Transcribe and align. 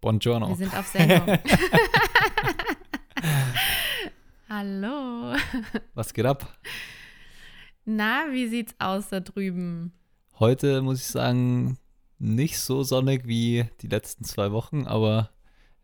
Buongiorno. 0.00 0.48
Wir 0.48 0.56
sind 0.56 0.76
auf 0.76 0.86
Sendung. 0.86 1.26
Hallo. 4.48 5.34
Was 5.94 6.14
geht 6.14 6.24
ab? 6.24 6.58
Na, 7.84 8.26
wie 8.30 8.48
sieht's 8.48 8.74
aus 8.78 9.08
da 9.08 9.20
drüben? 9.20 9.92
Heute 10.38 10.82
muss 10.82 11.00
ich 11.00 11.06
sagen, 11.06 11.78
nicht 12.18 12.58
so 12.58 12.82
sonnig 12.82 13.26
wie 13.26 13.66
die 13.82 13.88
letzten 13.88 14.24
zwei 14.24 14.52
Wochen, 14.52 14.86
aber 14.86 15.30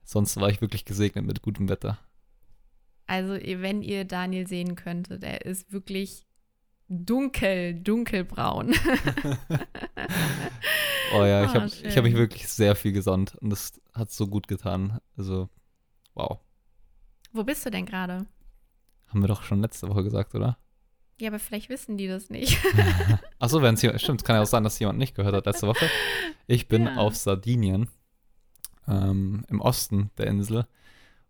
sonst 0.05 0.41
war 0.41 0.49
ich 0.49 0.61
wirklich 0.61 0.85
gesegnet 0.85 1.25
mit 1.25 1.43
gutem 1.43 1.69
Wetter. 1.69 1.99
Also, 3.07 3.35
wenn 3.35 3.83
ihr 3.83 4.05
Daniel 4.05 4.47
sehen 4.47 4.77
könntet, 4.77 5.25
er 5.25 5.45
ist 5.45 5.73
wirklich 5.73 6.27
dunkel, 6.89 7.75
dunkelbraun. 7.75 8.75
oh 11.13 11.25
ja, 11.25 11.45
ich 11.45 11.51
Oh, 11.51 11.55
habe 11.55 11.67
hab 11.69 12.05
mich 12.05 12.15
wirklich 12.15 12.49
sehr 12.49 12.75
viel 12.77 12.93
gesonnt 12.93 13.35
und 13.41 13.51
das 13.51 13.81
hat 13.93 14.11
so 14.11 14.27
gut 14.27 14.49
getan. 14.49 14.99
Also, 15.17 15.49
wow. 16.15 16.39
Wo 17.33 17.45
bist 17.45 17.65
du 17.67 17.71
denn 17.71 17.87
gerade? 17.87 18.27
Haben 19.09 19.21
wir 19.21 19.29
doch 19.29 19.43
schon 19.43 19.61
letzte 19.61 19.89
Woche 19.89 20.03
gesagt, 20.05 20.35
oder? 20.35 20.59
Ja, 21.21 21.29
aber 21.29 21.39
vielleicht 21.39 21.69
wissen 21.69 21.97
die 21.97 22.09
das 22.09 22.31
nicht. 22.31 22.59
Achso, 23.39 23.63
wenn 23.63 23.75
es 23.75 23.83
jemand, 23.83 24.01
stimmt, 24.01 24.21
es 24.21 24.25
kann 24.25 24.37
ja 24.37 24.43
auch 24.43 24.47
sein, 24.47 24.65
dass 24.65 24.79
jemand 24.81 24.99
nicht 24.99 25.15
gehört 25.15 25.35
hat 25.35 25.47
letzte 25.47 25.69
Woche. 25.69 25.89
Ich 26.49 26.67
bin 26.69 26.87
Ja. 26.87 26.97
auf 26.97 27.15
Sardinien, 27.15 27.89
ähm, 28.89 29.45
im 29.49 29.61
Osten 29.61 30.11
der 30.19 30.27
Insel. 30.27 30.67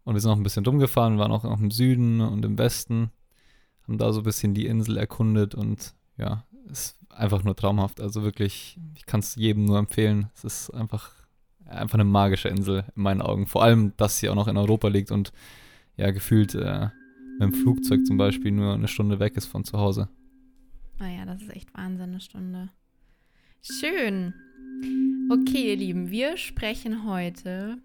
Und 0.05 0.15
wir 0.15 0.21
sind 0.21 0.31
noch 0.31 0.37
ein 0.39 0.43
bisschen 0.43 0.65
dumm 0.65 0.79
gefahren, 0.79 1.19
waren 1.19 1.33
auch 1.33 1.45
noch 1.45 1.61
im 1.61 1.71
Süden 1.71 2.21
und 2.21 2.45
im 2.45 2.59
Westen, 2.59 3.11
haben 3.87 3.99
da 3.99 4.13
so 4.13 4.21
ein 4.21 4.25
bisschen 4.25 4.55
die 4.55 4.67
Insel 4.67 4.97
erkundet 4.97 5.55
und 5.55 5.95
ja, 6.17 6.45
ist 6.71 6.99
einfach 7.11 7.45
nur 7.45 7.57
traumhaft. 7.57 8.01
Also 8.01 8.23
wirklich, 8.23 8.79
ich 8.97 9.07
kann 9.07 9.21
es 9.21 9.35
jedem 9.37 9.65
nur 9.65 9.79
empfehlen. 9.79 10.31
Es 10.35 10.45
ist 10.45 10.71
einfach, 10.71 11.13
einfach 11.65 11.95
eine 11.95 12.05
magische 12.05 12.49
Insel 12.49 12.85
in 12.95 13.03
meinen 13.03 13.23
Augen. 13.23 13.47
Vor 13.47 13.63
allem, 13.63 13.93
dass 13.97 14.19
sie 14.19 14.29
auch 14.29 14.35
noch 14.35 14.49
in 14.49 14.57
Europa 14.57 14.89
liegt 14.89 15.11
und 15.11 15.33
ja, 15.97 16.11
gefühlt 16.11 16.55
äh, 16.55 16.89
mit 17.39 17.43
dem 17.43 17.53
Flugzeug 17.53 18.05
zum 18.07 18.17
Beispiel 18.17 18.51
nur 18.51 18.75
eine 18.75 18.89
Stunde 18.89 19.21
weg 19.21 19.37
ist 19.37 19.47
von 19.47 19.65
zu 19.65 19.79
Hause. 19.79 20.09
Naja, 20.99 21.25
das 21.25 21.43
ist 21.43 21.51
echt 21.51 21.75
Wahnsinn, 21.75 22.11
eine 22.11 22.21
Stunde. 22.21 22.71
Schön. 23.63 24.35
Okay, 25.31 25.71
ihr 25.71 25.77
Lieben, 25.77 26.11
wir 26.11 26.37
sprechen 26.37 27.07
heute 27.09 27.79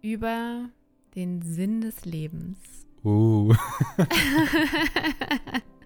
über 0.00 0.68
den 1.14 1.42
Sinn 1.42 1.80
des 1.80 2.04
Lebens. 2.04 2.58
Uh. 3.04 3.54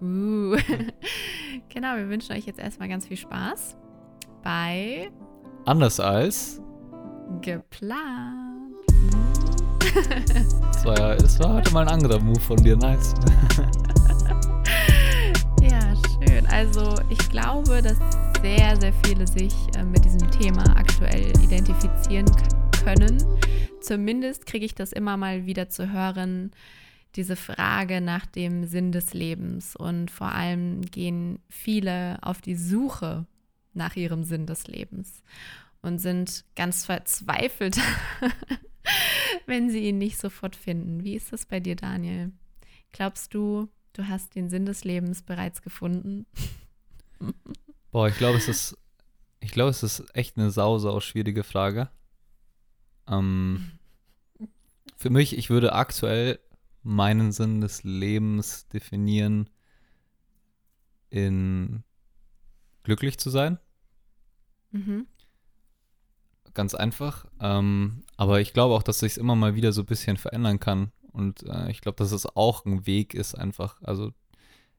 uh. 0.00 0.56
genau, 1.68 1.96
wir 1.96 2.08
wünschen 2.08 2.32
euch 2.32 2.46
jetzt 2.46 2.58
erstmal 2.58 2.88
ganz 2.88 3.06
viel 3.06 3.16
Spaß 3.16 3.76
bei 4.42 5.10
Anders 5.64 6.00
als 6.00 6.62
Geplant. 7.42 8.74
Das 10.72 10.84
war, 10.84 11.16
das 11.16 11.38
war 11.40 11.54
heute 11.54 11.72
mal 11.72 11.82
ein 11.82 11.88
anderer 11.88 12.20
Move 12.20 12.40
von 12.40 12.56
dir, 12.56 12.76
nice. 12.76 13.14
Ja, 15.60 15.94
schön. 16.06 16.46
Also 16.46 16.94
ich 17.10 17.18
glaube, 17.30 17.82
dass 17.82 17.98
sehr, 18.40 18.76
sehr 18.80 18.92
viele 19.04 19.26
sich 19.26 19.54
äh, 19.76 19.84
mit 19.84 20.04
diesem 20.04 20.30
Thema 20.30 20.64
aktuell 20.76 21.32
identifizieren 21.42 22.26
können. 22.84 23.22
Zumindest 23.80 24.46
kriege 24.46 24.64
ich 24.64 24.74
das 24.74 24.92
immer 24.92 25.16
mal 25.16 25.46
wieder 25.46 25.68
zu 25.68 25.92
hören, 25.92 26.52
diese 27.18 27.36
Frage 27.36 28.00
nach 28.00 28.24
dem 28.26 28.64
Sinn 28.64 28.92
des 28.92 29.12
Lebens. 29.12 29.74
Und 29.74 30.10
vor 30.10 30.32
allem 30.32 30.82
gehen 30.82 31.40
viele 31.48 32.18
auf 32.22 32.40
die 32.40 32.54
Suche 32.54 33.26
nach 33.74 33.96
ihrem 33.96 34.22
Sinn 34.22 34.46
des 34.46 34.68
Lebens 34.68 35.22
und 35.82 35.98
sind 35.98 36.44
ganz 36.54 36.86
verzweifelt, 36.86 37.76
wenn 39.46 39.68
sie 39.68 39.80
ihn 39.80 39.98
nicht 39.98 40.18
sofort 40.18 40.56
finden. 40.56 41.02
Wie 41.02 41.16
ist 41.16 41.32
das 41.32 41.44
bei 41.44 41.58
dir, 41.58 41.74
Daniel? 41.74 42.32
Glaubst 42.92 43.34
du, 43.34 43.68
du 43.94 44.06
hast 44.06 44.36
den 44.36 44.48
Sinn 44.48 44.64
des 44.64 44.84
Lebens 44.84 45.22
bereits 45.22 45.60
gefunden? 45.60 46.24
Boah, 47.90 48.08
ich 48.08 48.16
glaube, 48.16 48.38
es 48.38 48.48
ist, 48.48 48.78
es 49.40 49.82
ist 49.82 50.04
echt 50.14 50.36
eine 50.36 50.52
sau, 50.52 50.78
sau 50.78 51.00
schwierige 51.00 51.42
Frage. 51.42 51.90
Ähm, 53.08 53.72
für 54.96 55.10
mich, 55.10 55.36
ich 55.36 55.50
würde 55.50 55.72
aktuell 55.72 56.38
meinen 56.88 57.32
Sinn 57.32 57.60
des 57.60 57.84
Lebens 57.84 58.66
definieren 58.68 59.50
in 61.10 61.84
glücklich 62.82 63.18
zu 63.18 63.28
sein. 63.28 63.58
Mhm. 64.70 65.06
Ganz 66.54 66.74
einfach. 66.74 67.26
Ähm, 67.40 68.04
aber 68.16 68.40
ich 68.40 68.54
glaube 68.54 68.74
auch, 68.74 68.82
dass 68.82 69.00
sich 69.00 69.18
immer 69.18 69.36
mal 69.36 69.54
wieder 69.54 69.72
so 69.72 69.82
ein 69.82 69.86
bisschen 69.86 70.16
verändern 70.16 70.60
kann. 70.60 70.90
Und 71.12 71.42
äh, 71.42 71.70
ich 71.70 71.82
glaube, 71.82 71.96
dass 71.96 72.10
es 72.10 72.24
auch 72.24 72.64
ein 72.64 72.86
Weg 72.86 73.12
ist, 73.12 73.34
einfach. 73.34 73.82
Also 73.82 74.12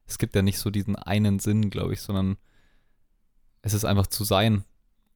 es 0.04 0.18
gibt 0.18 0.34
ja 0.34 0.42
nicht 0.42 0.58
so 0.58 0.70
diesen 0.70 0.96
einen 0.96 1.38
Sinn, 1.38 1.70
glaube 1.70 1.92
ich, 1.92 2.02
sondern 2.02 2.38
es 3.62 3.72
ist 3.72 3.84
einfach 3.84 4.08
zu 4.08 4.24
sein. 4.24 4.64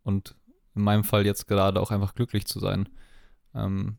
Und 0.05 0.37
in 0.76 0.82
meinem 0.82 1.03
Fall 1.03 1.26
jetzt 1.26 1.49
gerade 1.49 1.81
auch 1.81 1.91
einfach 1.91 2.15
glücklich 2.15 2.47
zu 2.47 2.61
sein. 2.61 2.88
Ähm, 3.53 3.99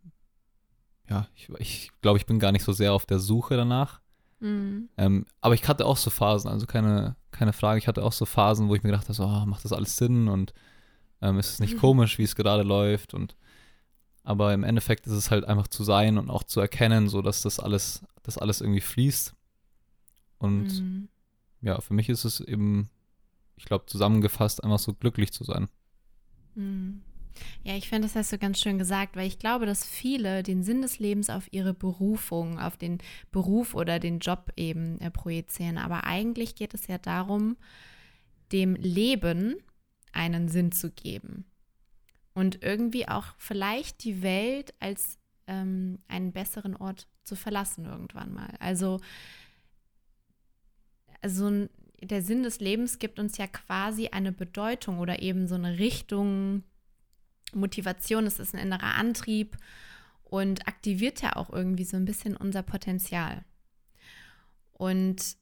ja, 1.10 1.28
ich, 1.36 1.50
ich 1.60 1.92
glaube, 2.02 2.18
ich 2.18 2.26
bin 2.26 2.40
gar 2.40 2.52
nicht 2.52 2.64
so 2.64 2.72
sehr 2.74 2.94
auf 2.94 3.06
der 3.06 3.20
Suche 3.20 3.56
danach. 3.58 4.02
Mhm. 4.40 4.90
Ähm, 4.98 5.26
aber 5.42 5.54
ich 5.54 5.68
hatte 5.68 5.86
auch 5.86 5.98
so 5.98 6.10
Phasen, 6.10 6.50
also 6.50 6.66
keine, 6.66 7.16
keine 7.32 7.54
Frage, 7.54 7.78
ich 7.80 7.88
hatte 7.88 8.04
auch 8.04 8.12
so 8.12 8.26
Phasen, 8.26 8.68
wo 8.68 8.76
ich 8.76 8.84
mir 8.84 8.90
gedacht 8.92 9.06
habe, 9.06 9.14
so, 9.14 9.24
ah, 9.24 9.46
macht 9.46 9.64
das 9.66 9.74
alles 9.74 9.98
Sinn 9.98 10.28
und 10.28 10.54
ähm, 11.22 11.40
ist 11.40 11.52
es 11.54 11.60
nicht 11.60 11.76
Mhm. 11.76 11.80
komisch, 11.80 12.18
wie 12.18 12.24
es 12.24 12.36
gerade 12.36 12.64
läuft 12.64 13.14
und 13.14 13.36
aber 14.24 14.54
im 14.54 14.64
Endeffekt 14.64 15.06
ist 15.06 15.14
es 15.14 15.30
halt 15.30 15.46
einfach 15.46 15.68
zu 15.68 15.84
sein 15.84 16.18
und 16.18 16.30
auch 16.32 16.44
zu 16.44 16.60
erkennen, 16.60 17.08
so 17.10 17.22
dass 17.22 17.44
das 17.44 17.60
alles, 17.60 18.04
das 18.24 18.40
alles 18.40 18.60
irgendwie 18.60 18.82
fließt. 18.82 19.36
Und 20.40 20.80
Mhm. 20.82 21.08
ja, 21.62 21.80
für 21.80 21.94
mich 21.94 22.10
ist 22.10 22.26
es 22.26 22.40
eben, 22.40 22.90
ich 23.56 23.66
glaube, 23.66 23.86
zusammengefasst, 23.86 24.64
einfach 24.64 24.80
so 24.80 24.94
glücklich 24.94 25.32
zu 25.32 25.44
sein. 25.44 25.70
Mhm. 26.56 27.02
Ja, 27.64 27.76
ich 27.76 27.90
finde, 27.90 28.08
das 28.08 28.16
hast 28.16 28.32
du 28.32 28.38
ganz 28.38 28.60
schön 28.60 28.78
gesagt, 28.78 29.16
weil 29.16 29.28
ich 29.28 29.40
glaube, 29.40 29.66
dass 29.66 29.86
viele 29.86 30.44
den 30.44 30.64
Sinn 30.64 30.82
des 30.82 31.00
Lebens 31.00 31.30
auf 31.30 31.48
ihre 31.52 31.74
Berufung, 31.74 32.60
auf 32.60 32.78
den 32.78 33.00
Beruf 33.32 33.74
oder 33.74 34.00
den 34.00 34.20
Job 34.20 34.52
eben 34.56 35.00
äh, 35.02 35.12
projizieren. 35.12 35.78
Aber 35.78 36.06
eigentlich 36.06 36.56
geht 36.56 36.74
es 36.74 36.88
ja 36.88 36.98
darum, 36.98 37.58
dem 38.52 38.76
Leben 38.76 39.56
einen 40.14 40.48
Sinn 40.48 40.72
zu 40.72 40.92
geben. 40.92 41.46
Und 42.34 42.64
irgendwie 42.64 43.08
auch 43.08 43.28
vielleicht 43.38 44.04
die 44.04 44.22
Welt 44.22 44.74
als 44.80 45.18
ähm, 45.48 46.00
einen 46.08 46.34
besseren 46.34 46.76
Ort 46.76 47.08
zu 47.24 47.36
verlassen 47.36 47.86
irgendwann 47.86 48.34
mal. 48.34 48.54
Also, 48.60 49.00
also 51.22 51.48
ein- 51.48 51.70
der 52.02 52.22
Sinn 52.22 52.44
des 52.44 52.60
Lebens 52.60 53.00
gibt 53.00 53.20
uns 53.20 53.38
ja 53.38 53.48
quasi 53.48 54.08
eine 54.10 54.32
Bedeutung 54.32 55.00
oder 55.00 55.22
eben 55.22 55.48
so 55.48 55.56
eine 55.56 55.80
Richtung, 55.80 56.64
Motivation, 57.56 58.26
es 58.26 58.40
ist 58.40 58.54
ein 58.54 58.62
innerer 58.62 58.96
Antrieb 58.96 59.58
und 60.24 60.68
aktiviert 60.68 61.22
ja 61.22 61.36
auch 61.36 61.50
irgendwie 61.50 61.86
so 61.86 61.98
ein 61.98 62.06
bisschen 62.06 62.36
unser 62.36 62.64
Potenzial. 62.64 63.44
Und 64.74 65.38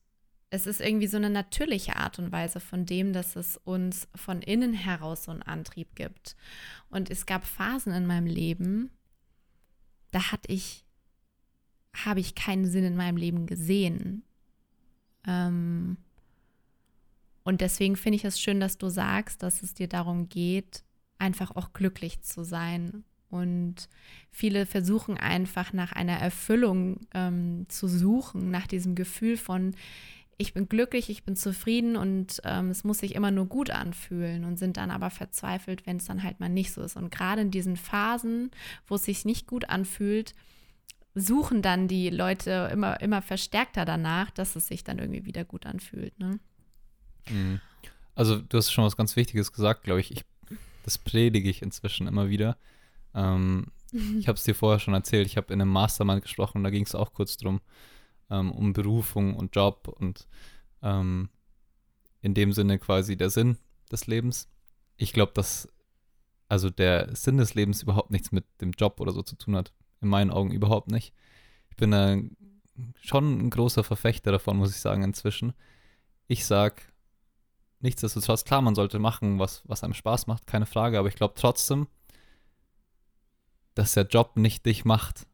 es 0.49 0.67
ist 0.67 0.81
irgendwie 0.81 1.07
so 1.07 1.17
eine 1.17 1.31
natürliche 1.31 1.95
Art 1.95 2.19
und 2.19 2.31
Weise 2.31 2.59
von 2.59 2.85
dem, 2.85 3.11
dass 3.11 3.35
es 3.35 3.57
uns 3.57 4.07
von 4.13 4.43
innen 4.43 4.73
heraus 4.73 5.23
so 5.23 5.31
einen 5.31 5.41
Antrieb 5.41 5.95
gibt. 5.95 6.35
Und 6.89 7.09
es 7.09 7.25
gab 7.25 7.43
Phasen 7.43 7.91
in 7.91 8.05
meinem 8.05 8.27
Leben, 8.27 8.91
da 10.11 10.31
hatte 10.31 10.51
ich, 10.51 10.85
habe 11.95 12.19
ich 12.19 12.35
keinen 12.35 12.67
Sinn 12.67 12.83
in 12.83 12.95
meinem 12.95 13.17
Leben 13.17 13.47
gesehen. 13.47 14.21
Ähm, 15.25 15.97
und 17.43 17.61
deswegen 17.61 17.95
finde 17.95 18.17
ich 18.17 18.25
es 18.25 18.39
schön, 18.39 18.59
dass 18.59 18.77
du 18.77 18.89
sagst, 18.89 19.41
dass 19.41 19.63
es 19.63 19.73
dir 19.73 19.87
darum 19.87 20.29
geht, 20.29 20.83
einfach 21.19 21.55
auch 21.55 21.73
glücklich 21.73 22.21
zu 22.21 22.43
sein. 22.43 23.03
Und 23.29 23.89
viele 24.29 24.65
versuchen 24.65 25.17
einfach 25.17 25.73
nach 25.73 25.91
einer 25.91 26.17
Erfüllung 26.17 26.99
ähm, 27.13 27.65
zu 27.67 27.87
suchen, 27.87 28.51
nach 28.51 28.67
diesem 28.67 28.93
Gefühl 28.93 29.37
von, 29.37 29.75
ich 30.37 30.53
bin 30.53 30.67
glücklich, 30.67 31.09
ich 31.09 31.23
bin 31.23 31.35
zufrieden 31.35 31.95
und 31.95 32.41
ähm, 32.43 32.69
es 32.69 32.83
muss 32.83 32.99
sich 32.99 33.15
immer 33.15 33.31
nur 33.31 33.45
gut 33.45 33.69
anfühlen 33.69 34.45
und 34.45 34.57
sind 34.57 34.77
dann 34.77 34.91
aber 34.91 35.09
verzweifelt, 35.09 35.85
wenn 35.85 35.97
es 35.97 36.05
dann 36.05 36.23
halt 36.23 36.39
mal 36.39 36.49
nicht 36.49 36.73
so 36.73 36.81
ist. 36.81 36.95
Und 36.95 37.11
gerade 37.11 37.41
in 37.41 37.51
diesen 37.51 37.77
Phasen, 37.77 38.51
wo 38.87 38.95
es 38.95 39.05
sich 39.05 39.25
nicht 39.25 39.47
gut 39.47 39.69
anfühlt, 39.69 40.33
suchen 41.15 41.61
dann 41.61 41.87
die 41.87 42.09
Leute 42.09 42.69
immer, 42.71 42.99
immer 43.01 43.21
verstärkter 43.21 43.85
danach, 43.85 44.31
dass 44.31 44.55
es 44.55 44.67
sich 44.67 44.83
dann 44.83 44.99
irgendwie 44.99 45.25
wieder 45.25 45.45
gut 45.45 45.65
anfühlt. 45.65 46.17
Ne? 46.19 46.39
Mhm. 47.29 47.61
Also 48.15 48.39
du 48.39 48.57
hast 48.57 48.71
schon 48.71 48.83
was 48.83 48.97
ganz 48.97 49.15
Wichtiges 49.15 49.51
gesagt, 49.51 49.83
glaube 49.83 49.99
ich. 49.99 50.11
ich. 50.11 50.23
Das 50.83 50.97
predige 50.97 51.49
ich 51.49 51.61
inzwischen 51.61 52.07
immer 52.07 52.29
wieder. 52.29 52.57
Ähm, 53.15 53.71
ich 54.19 54.27
habe 54.27 54.37
es 54.37 54.43
dir 54.43 54.55
vorher 54.55 54.79
schon 54.79 54.93
erzählt. 54.93 55.27
Ich 55.27 55.37
habe 55.37 55.53
in 55.53 55.61
einem 55.61 55.71
Mastermind 55.71 56.21
gesprochen, 56.21 56.63
da 56.63 56.69
ging 56.69 56.83
es 56.83 56.95
auch 56.95 57.13
kurz 57.13 57.37
drum, 57.37 57.61
ähm, 58.29 58.51
um 58.51 58.73
Berufung 58.73 59.35
und 59.35 59.55
Job 59.55 59.87
und 59.87 60.27
ähm, 60.81 61.29
in 62.21 62.33
dem 62.33 62.53
Sinne 62.53 62.79
quasi 62.79 63.17
der 63.17 63.29
Sinn 63.29 63.57
des 63.91 64.07
Lebens. 64.07 64.49
Ich 64.97 65.13
glaube, 65.13 65.31
dass, 65.33 65.67
also 66.47 66.69
der 66.69 67.15
Sinn 67.15 67.37
des 67.37 67.53
Lebens 67.53 67.81
überhaupt 67.81 68.11
nichts 68.11 68.31
mit 68.31 68.45
dem 68.61 68.71
Job 68.71 68.99
oder 68.99 69.11
so 69.11 69.21
zu 69.21 69.35
tun 69.35 69.55
hat. 69.55 69.73
In 70.01 70.09
meinen 70.09 70.31
Augen 70.31 70.51
überhaupt 70.51 70.91
nicht. 70.91 71.13
Ich 71.69 71.75
bin 71.75 71.91
da 71.91 72.17
schon 73.01 73.39
ein 73.39 73.49
großer 73.49 73.83
Verfechter 73.83 74.31
davon, 74.31 74.57
muss 74.57 74.71
ich 74.71 74.81
sagen, 74.81 75.03
inzwischen. 75.03 75.53
Ich 76.27 76.45
sag, 76.45 76.92
nichtsdestotrotz, 77.83 78.45
klar, 78.45 78.61
man 78.61 78.75
sollte 78.75 78.99
machen, 78.99 79.39
was, 79.39 79.61
was 79.65 79.83
einem 79.83 79.93
Spaß 79.93 80.27
macht, 80.27 80.47
keine 80.47 80.65
Frage, 80.65 80.97
aber 80.97 81.07
ich 81.07 81.15
glaube 81.15 81.35
trotzdem, 81.37 81.87
dass 83.75 83.93
der 83.93 84.05
Job 84.05 84.37
nicht 84.37 84.65
dich 84.65 84.85
macht. 84.85 85.27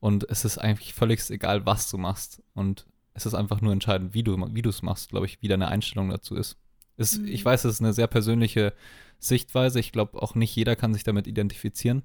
Und 0.00 0.28
es 0.28 0.44
ist 0.44 0.58
eigentlich 0.58 0.94
völlig 0.94 1.28
egal, 1.30 1.66
was 1.66 1.90
du 1.90 1.98
machst. 1.98 2.42
Und 2.54 2.86
es 3.14 3.26
ist 3.26 3.34
einfach 3.34 3.60
nur 3.60 3.72
entscheidend, 3.72 4.14
wie 4.14 4.22
du 4.22 4.36
wie 4.36 4.68
es 4.68 4.82
machst, 4.82 5.10
glaube 5.10 5.26
ich, 5.26 5.42
wie 5.42 5.48
deine 5.48 5.68
Einstellung 5.68 6.10
dazu 6.10 6.36
ist. 6.36 6.58
ist 6.96 7.18
mhm. 7.18 7.28
Ich 7.28 7.44
weiß, 7.44 7.64
es 7.64 7.74
ist 7.74 7.80
eine 7.80 7.92
sehr 7.92 8.06
persönliche 8.06 8.72
Sichtweise. 9.18 9.80
Ich 9.80 9.92
glaube, 9.92 10.22
auch 10.22 10.34
nicht 10.34 10.54
jeder 10.54 10.76
kann 10.76 10.94
sich 10.94 11.02
damit 11.02 11.26
identifizieren. 11.26 12.02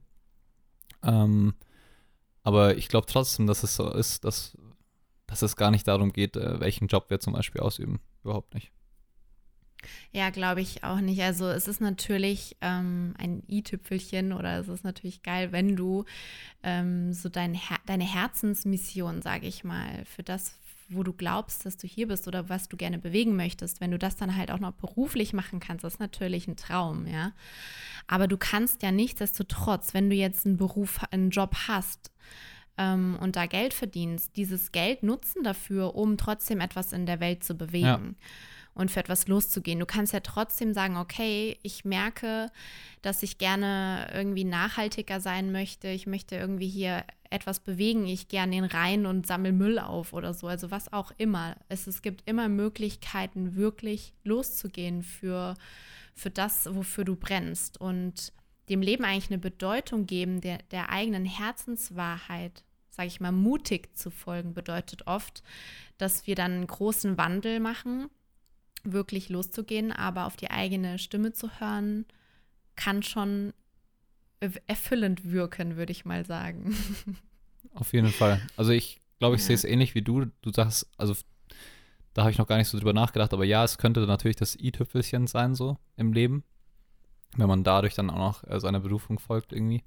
Ähm, 1.04 1.54
aber 2.44 2.78
ich 2.78 2.88
glaube 2.88 3.08
trotzdem, 3.08 3.46
dass 3.46 3.64
es 3.64 3.76
so 3.76 3.92
ist, 3.92 4.24
dass, 4.24 4.58
dass 5.28 5.42
es 5.42 5.56
gar 5.56 5.70
nicht 5.70 5.88
darum 5.88 6.12
geht, 6.12 6.36
äh, 6.38 6.60
welchen 6.60 6.88
Job 6.88 7.10
wir 7.10 7.20
zum 7.20 7.34
Beispiel 7.34 7.62
ausüben. 7.62 8.00
Überhaupt 8.24 8.54
nicht. 8.54 8.72
Ja, 10.12 10.30
glaube 10.30 10.62
ich 10.62 10.84
auch 10.84 11.00
nicht. 11.00 11.22
Also 11.22 11.48
es 11.48 11.68
ist 11.68 11.82
natürlich 11.82 12.58
ähm, 12.62 13.14
ein 13.18 13.44
i-Tüpfelchen 13.50 14.34
oder 14.34 14.60
es 14.60 14.68
ist 14.68 14.84
natürlich 14.84 15.24
geil, 15.24 15.52
wenn 15.52 15.76
du 15.76 16.06
ähm, 16.64 17.14
so 17.14 17.30
dein 17.30 17.54
Her 17.54 17.78
deine 17.86 18.04
Herzensmission, 18.04 19.22
sage 19.22 19.48
ich 19.48 19.64
mal, 19.64 20.04
für 20.06 20.24
das, 20.24 20.56
wo 20.90 21.04
du 21.04 21.14
glaubst, 21.14 21.66
dass 21.66 21.78
du 21.78 21.88
hier 21.88 22.08
bist 22.08 22.28
oder 22.28 22.50
was 22.50 22.68
du 22.68 22.78
gerne 22.78 23.00
bewegen 23.00 23.36
möchtest, 23.36 23.82
wenn 23.82 23.92
du 23.92 24.00
das 24.00 24.18
dann 24.18 24.36
halt 24.36 24.52
auch 24.52 24.60
noch 24.60 24.74
beruflich 24.74 25.34
machen 25.34 25.60
kannst, 25.60 25.84
das 25.84 25.94
ist 25.94 26.00
natürlich 26.00 26.48
ein 26.48 26.58
Traum, 26.58 27.08
ja. 27.08 27.32
Aber 28.08 28.28
du 28.28 28.38
kannst 28.38 28.84
ja 28.84 28.92
nichtsdestotrotz, 28.92 29.94
wenn 29.94 30.10
du 30.10 30.16
jetzt 30.16 30.46
einen 30.46 30.58
Beruf, 30.58 31.00
einen 31.12 31.30
Job 31.30 31.56
hast, 31.68 32.12
ähm, 32.78 33.18
und 33.22 33.36
da 33.36 33.46
Geld 33.46 33.74
verdienst, 33.74 34.36
dieses 34.38 34.72
Geld 34.72 35.04
nutzen 35.04 35.44
dafür, 35.44 35.96
um 35.96 36.18
trotzdem 36.18 36.60
etwas 36.62 36.94
in 36.94 37.06
der 37.06 37.20
Welt 37.20 37.44
zu 37.44 37.56
bewegen. 37.56 38.16
Ja 38.20 38.26
und 38.74 38.92
für 38.92 39.00
etwas 39.00 39.28
loszugehen. 39.28 39.80
Du 39.80 39.86
kannst 39.86 40.14
ja 40.14 40.22
trotzdem 40.22 40.74
sagen, 40.74 40.98
okay, 40.98 41.58
ich 41.62 41.84
merke, 41.84 42.52
dass 43.02 43.24
ich 43.24 43.38
gerne 43.38 44.10
irgendwie 44.14 44.44
nachhaltiger 44.44 45.20
sein 45.20 45.52
möchte. 45.52 45.90
Ich 45.90 46.08
möchte 46.08 46.36
irgendwie 46.36 46.70
hier 46.70 47.04
etwas 47.30 47.60
bewegen. 47.60 48.06
Ich 48.08 48.28
gehe 48.28 48.42
an 48.42 48.52
den 48.52 48.64
Rhein 48.64 49.06
und 49.06 49.28
sammle 49.28 49.52
Müll 49.52 49.80
auf 49.80 50.14
oder 50.14 50.34
so. 50.34 50.48
Also 50.48 50.72
was 50.72 50.94
auch 50.94 51.12
immer. 51.18 51.56
Es, 51.70 51.88
es 51.88 52.02
gibt 52.02 52.24
immer 52.26 52.50
Möglichkeiten, 52.50 53.56
wirklich 53.56 54.14
loszugehen 54.24 55.04
für, 55.04 55.56
für 56.14 56.30
das, 56.30 56.74
wofür 56.74 57.04
du 57.04 57.16
brennst. 57.16 57.80
Und 57.80 58.32
dem 58.70 58.82
Leben 58.82 59.04
eigentlich 59.04 59.32
eine 59.32 59.40
Bedeutung 59.40 60.06
geben, 60.06 60.40
der, 60.40 60.60
der 60.72 60.90
eigenen 60.90 61.26
Herzenswahrheit 61.26 62.64
sage 62.94 63.08
ich 63.08 63.22
mal, 63.22 63.32
mutig 63.32 63.96
zu 63.96 64.12
folgen, 64.12 64.54
bedeutet 64.54 65.08
oft, 65.08 65.44
dass 65.98 66.28
wir 66.28 66.36
dann 66.36 66.52
einen 66.52 66.68
großen 66.68 67.18
Wandel 67.18 67.62
machen 67.62 68.10
wirklich 68.84 69.30
loszugehen, 69.30 69.92
aber 69.92 70.26
auf 70.26 70.36
die 70.36 70.52
eigene 70.52 71.00
Stimme 71.00 71.34
zu 71.34 71.50
hören, 71.60 72.06
kann 72.76 73.04
schon 73.04 73.54
erfüllend 74.68 75.32
wirken, 75.32 75.78
würde 75.78 75.92
ich 75.92 76.06
mal 76.06 76.26
sagen. 76.26 76.76
Auf 77.76 77.94
jeden 77.94 78.10
Fall. 78.10 78.42
Also 78.58 78.72
ich 78.72 79.00
glaube, 79.20 79.36
ich 79.36 79.42
ja. 79.44 79.48
sehe 79.48 79.56
es 79.56 79.64
ähnlich 79.64 79.94
wie 79.94 80.02
du. 80.02 80.26
Du 80.42 80.52
sagst, 80.52 80.90
also 80.98 81.16
da 82.14 82.24
habe 82.24 82.32
ich 82.32 82.38
noch 82.38 82.48
gar 82.48 82.58
nicht 82.58 82.68
so 82.68 82.78
drüber 82.78 82.94
nachgedacht, 82.94 83.34
aber 83.34 83.46
ja, 83.46 83.64
es 83.64 83.78
könnte 83.78 84.02
natürlich 84.02 84.36
das 84.36 84.56
i-Tüpfelchen 84.56 85.28
sein, 85.28 85.54
so 85.54 85.78
im 85.96 86.12
Leben, 86.12 86.44
wenn 87.38 87.48
man 87.48 87.64
dadurch 87.64 87.94
dann 87.94 88.10
auch 88.10 88.18
noch 88.18 88.44
äh, 88.50 88.60
seiner 88.60 88.80
Berufung 88.80 89.20
folgt 89.20 89.54
irgendwie. 89.54 89.84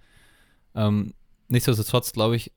Ähm, 0.75 1.15
nichtsdestotrotz 1.49 2.13
glaube 2.13 2.37
ich, 2.37 2.53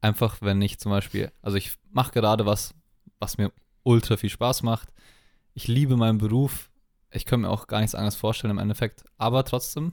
einfach, 0.00 0.42
wenn 0.42 0.60
ich 0.60 0.78
zum 0.78 0.90
Beispiel, 0.90 1.30
also 1.42 1.56
ich 1.56 1.76
mache 1.90 2.12
gerade 2.12 2.44
was, 2.44 2.74
was 3.18 3.38
mir 3.38 3.52
ultra 3.84 4.16
viel 4.16 4.30
Spaß 4.30 4.62
macht 4.62 4.92
ich 5.58 5.66
liebe 5.66 5.96
meinen 5.96 6.18
Beruf. 6.18 6.70
Ich 7.10 7.24
könnte 7.24 7.48
mir 7.48 7.52
auch 7.52 7.66
gar 7.66 7.80
nichts 7.80 7.96
anderes 7.96 8.14
vorstellen 8.14 8.52
im 8.52 8.58
Endeffekt. 8.58 9.02
Aber 9.16 9.44
trotzdem, 9.44 9.92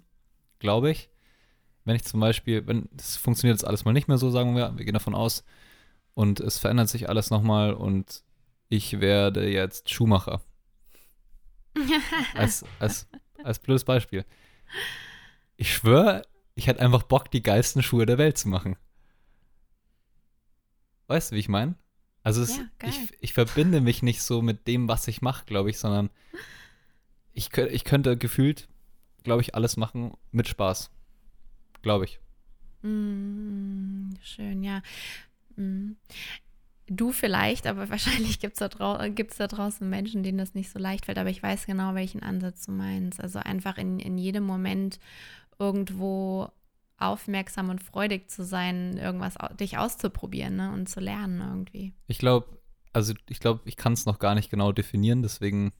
glaube 0.59 0.91
ich, 0.91 1.09
wenn 1.85 1.95
ich 1.95 2.03
zum 2.03 2.19
Beispiel, 2.19 2.67
wenn 2.67 2.87
es 2.95 3.17
funktioniert 3.17 3.57
jetzt 3.57 3.67
alles 3.67 3.83
mal 3.83 3.91
nicht 3.91 4.07
mehr 4.07 4.19
so, 4.19 4.29
sagen 4.29 4.55
wir, 4.55 4.77
wir 4.77 4.85
gehen 4.85 4.93
davon 4.93 5.15
aus, 5.15 5.43
und 6.13 6.39
es 6.39 6.59
verändert 6.59 6.89
sich 6.89 7.09
alles 7.09 7.31
nochmal 7.31 7.73
und 7.73 8.23
ich 8.69 8.99
werde 9.01 9.49
jetzt 9.49 9.89
Schuhmacher. 9.91 10.39
als, 12.35 12.63
als, 12.79 13.07
als 13.43 13.57
blödes 13.57 13.85
Beispiel. 13.85 14.23
Ich 15.57 15.73
schwöre, 15.73 16.21
ich 16.53 16.67
hätte 16.67 16.81
einfach 16.81 17.03
Bock, 17.03 17.31
die 17.31 17.41
geilsten 17.41 17.81
Schuhe 17.81 18.05
der 18.05 18.19
Welt 18.19 18.37
zu 18.37 18.49
machen. 18.49 18.77
Weißt 21.07 21.31
du, 21.31 21.35
wie 21.35 21.39
ich 21.39 21.49
meine? 21.49 21.73
Also 22.25 22.41
es, 22.41 22.57
ja, 22.57 22.63
ich, 22.81 23.13
ich 23.21 23.33
verbinde 23.33 23.81
mich 23.81 24.01
nicht 24.01 24.23
so 24.23 24.41
mit 24.41 24.65
dem, 24.65 24.87
was 24.87 25.07
ich 25.07 25.21
mache, 25.21 25.45
glaube 25.45 25.69
ich, 25.69 25.77
sondern 25.77 26.09
ich, 27.33 27.55
ich 27.55 27.83
könnte 27.83 28.17
gefühlt, 28.17 28.67
glaube 29.21 29.43
ich, 29.43 29.53
alles 29.53 29.77
machen 29.77 30.17
mit 30.31 30.47
Spaß. 30.47 30.89
Glaube 31.83 32.05
ich. 32.05 32.19
Mm, 32.81 34.09
schön, 34.23 34.63
ja. 34.63 34.81
Mm. 35.55 35.91
Du 36.87 37.11
vielleicht, 37.11 37.67
aber 37.67 37.89
wahrscheinlich 37.91 38.39
gibt 38.39 38.53
es 38.53 38.59
da, 38.59 38.69
drau 38.69 38.97
da 38.97 39.47
draußen 39.47 39.87
Menschen, 39.87 40.23
denen 40.23 40.39
das 40.39 40.55
nicht 40.55 40.71
so 40.71 40.79
leicht 40.79 41.05
fällt, 41.05 41.19
aber 41.19 41.29
ich 41.29 41.43
weiß 41.43 41.67
genau, 41.67 41.93
welchen 41.93 42.23
Ansatz 42.23 42.65
du 42.65 42.71
meinst. 42.71 43.21
Also 43.21 43.37
einfach 43.37 43.77
in, 43.77 43.99
in 43.99 44.17
jedem 44.17 44.45
Moment 44.45 44.99
irgendwo 45.59 46.49
aufmerksam 46.97 47.69
und 47.69 47.83
freudig 47.83 48.29
zu 48.29 48.43
sein, 48.43 48.97
irgendwas 48.97 49.35
dich 49.59 49.77
auszuprobieren 49.77 50.55
ne, 50.55 50.71
und 50.71 50.87
zu 50.87 50.99
lernen 50.99 51.41
irgendwie. 51.41 51.93
Ich 52.07 52.17
glaube, 52.17 52.59
also 52.93 53.13
ich 53.27 53.39
glaube, 53.39 53.61
ich 53.65 53.75
kann 53.75 53.93
es 53.93 54.05
noch 54.05 54.19
gar 54.19 54.35
nicht 54.35 54.49
genau 54.49 54.71
definieren, 54.71 55.21
deswegen 55.21 55.73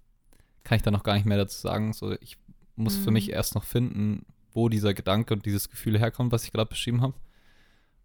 kann 0.64 0.76
ich 0.76 0.82
da 0.82 0.92
noch 0.92 1.04
gar 1.04 1.16
nicht 1.16 1.26
mehr 1.26 1.38
dazu 1.38 1.58
sagen. 1.58 1.94
So, 1.94 2.12
ich 2.20 2.38
muss 2.76 3.00
mhm. 3.00 3.04
für 3.04 3.12
mich 3.12 3.32
erst 3.32 3.56
noch 3.56 3.64
finden, 3.64 4.26
wo 4.52 4.68
dieser 4.68 4.94
Gedanke 4.94 5.34
und 5.34 5.46
dieses 5.46 5.70
Gefühl 5.70 5.98
herkommt, 5.98 6.32
was 6.32 6.44
ich 6.44 6.52
gerade 6.52 6.70
beschrieben 6.70 7.02
habe. 7.02 7.14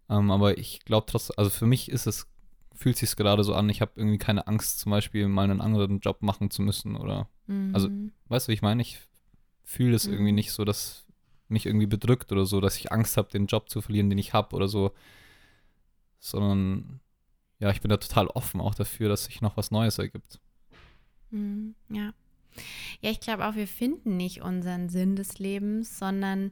Ähm, 0.09 0.31
aber 0.31 0.57
ich 0.57 0.81
glaube 0.85 1.05
trotzdem, 1.07 1.35
also 1.37 1.49
für 1.49 1.65
mich 1.65 1.89
ist 1.89 2.07
es, 2.07 2.27
fühlt 2.73 2.97
sich 2.97 3.15
gerade 3.15 3.43
so 3.43 3.53
an, 3.53 3.69
ich 3.69 3.81
habe 3.81 3.91
irgendwie 3.95 4.17
keine 4.17 4.47
Angst, 4.47 4.79
zum 4.79 4.91
Beispiel 4.91 5.27
mal 5.27 5.43
einen 5.43 5.61
anderen 5.61 5.99
Job 5.99 6.21
machen 6.21 6.49
zu 6.49 6.61
müssen 6.61 6.95
oder, 6.95 7.29
also, 7.47 7.53
mhm. 7.53 7.71
also, 7.73 7.89
weißt 8.27 8.47
du, 8.47 8.49
wie 8.51 8.53
ich 8.53 8.61
meine? 8.61 8.81
Ich 8.81 8.99
fühle 9.63 9.95
es 9.95 10.07
mhm. 10.07 10.13
irgendwie 10.13 10.31
nicht 10.31 10.51
so, 10.51 10.65
dass 10.65 11.05
mich 11.51 11.65
irgendwie 11.65 11.87
bedrückt 11.87 12.31
oder 12.31 12.45
so, 12.45 12.61
dass 12.61 12.77
ich 12.77 12.91
Angst 12.91 13.17
habe, 13.17 13.29
den 13.29 13.45
Job 13.45 13.69
zu 13.69 13.81
verlieren, 13.81 14.09
den 14.09 14.17
ich 14.17 14.33
habe 14.33 14.55
oder 14.55 14.67
so. 14.67 14.93
Sondern 16.19 16.99
ja, 17.59 17.69
ich 17.69 17.81
bin 17.81 17.89
da 17.89 17.97
total 17.97 18.27
offen 18.27 18.59
auch 18.59 18.73
dafür, 18.73 19.09
dass 19.09 19.25
sich 19.25 19.41
noch 19.41 19.55
was 19.57 19.69
Neues 19.71 19.99
ergibt. 19.99 20.39
Mhm, 21.29 21.75
ja. 21.89 22.13
Ja, 22.99 23.11
ich 23.11 23.19
glaube 23.19 23.47
auch, 23.47 23.55
wir 23.55 23.67
finden 23.67 24.17
nicht 24.17 24.41
unseren 24.41 24.89
Sinn 24.89 25.15
des 25.15 25.39
Lebens, 25.39 25.97
sondern, 25.97 26.51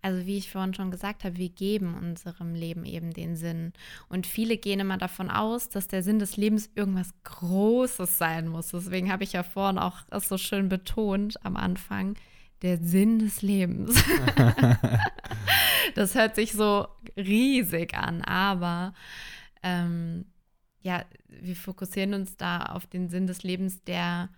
also 0.00 0.26
wie 0.26 0.38
ich 0.38 0.50
vorhin 0.50 0.74
schon 0.74 0.90
gesagt 0.90 1.24
habe, 1.24 1.38
wir 1.38 1.48
geben 1.48 1.94
unserem 1.94 2.54
Leben 2.54 2.84
eben 2.84 3.12
den 3.12 3.36
Sinn. 3.36 3.72
Und 4.08 4.26
viele 4.26 4.58
gehen 4.58 4.80
immer 4.80 4.98
davon 4.98 5.30
aus, 5.30 5.68
dass 5.68 5.88
der 5.88 6.02
Sinn 6.02 6.18
des 6.18 6.36
Lebens 6.36 6.70
irgendwas 6.74 7.10
Großes 7.24 8.18
sein 8.18 8.48
muss. 8.48 8.68
Deswegen 8.68 9.10
habe 9.10 9.24
ich 9.24 9.32
ja 9.32 9.42
vorhin 9.42 9.78
auch 9.78 10.02
so 10.20 10.38
schön 10.38 10.68
betont 10.68 11.44
am 11.44 11.56
Anfang, 11.56 12.16
der 12.62 12.78
Sinn 12.78 13.18
des 13.18 13.42
Lebens. 13.42 14.02
das 15.94 16.14
hört 16.14 16.34
sich 16.34 16.52
so 16.52 16.86
riesig 17.16 17.94
an, 17.94 18.22
aber 18.22 18.94
ähm, 19.62 20.26
ja, 20.82 21.04
wir 21.28 21.56
fokussieren 21.56 22.14
uns 22.14 22.36
da 22.36 22.60
auf 22.62 22.86
den 22.86 23.08
Sinn 23.08 23.26
des 23.26 23.42
Lebens, 23.42 23.82
der 23.84 24.30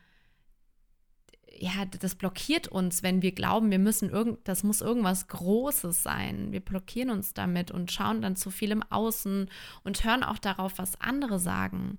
ja, 1.59 1.85
das 1.85 2.15
blockiert 2.15 2.69
uns, 2.69 3.03
wenn 3.03 3.23
wir 3.23 3.33
glauben, 3.33 3.71
wir 3.71 3.79
müssen 3.79 4.11
irgend, 4.11 4.39
das 4.49 4.65
muss 4.65 4.81
irgendwas 4.81 5.29
Großes 5.29 6.03
sein. 6.03 6.51
Wir 6.51 6.61
blockieren 6.61 7.11
uns 7.11 7.35
damit 7.35 7.71
und 7.71 7.93
schauen 7.93 8.23
dann 8.23 8.37
zu 8.37 8.51
viel 8.51 8.71
im 8.71 8.83
Außen 8.83 9.49
und 9.85 10.05
hören 10.05 10.25
auch 10.25 10.39
darauf, 10.39 10.79
was 10.79 11.01
andere 11.01 11.39
sagen. 11.39 11.99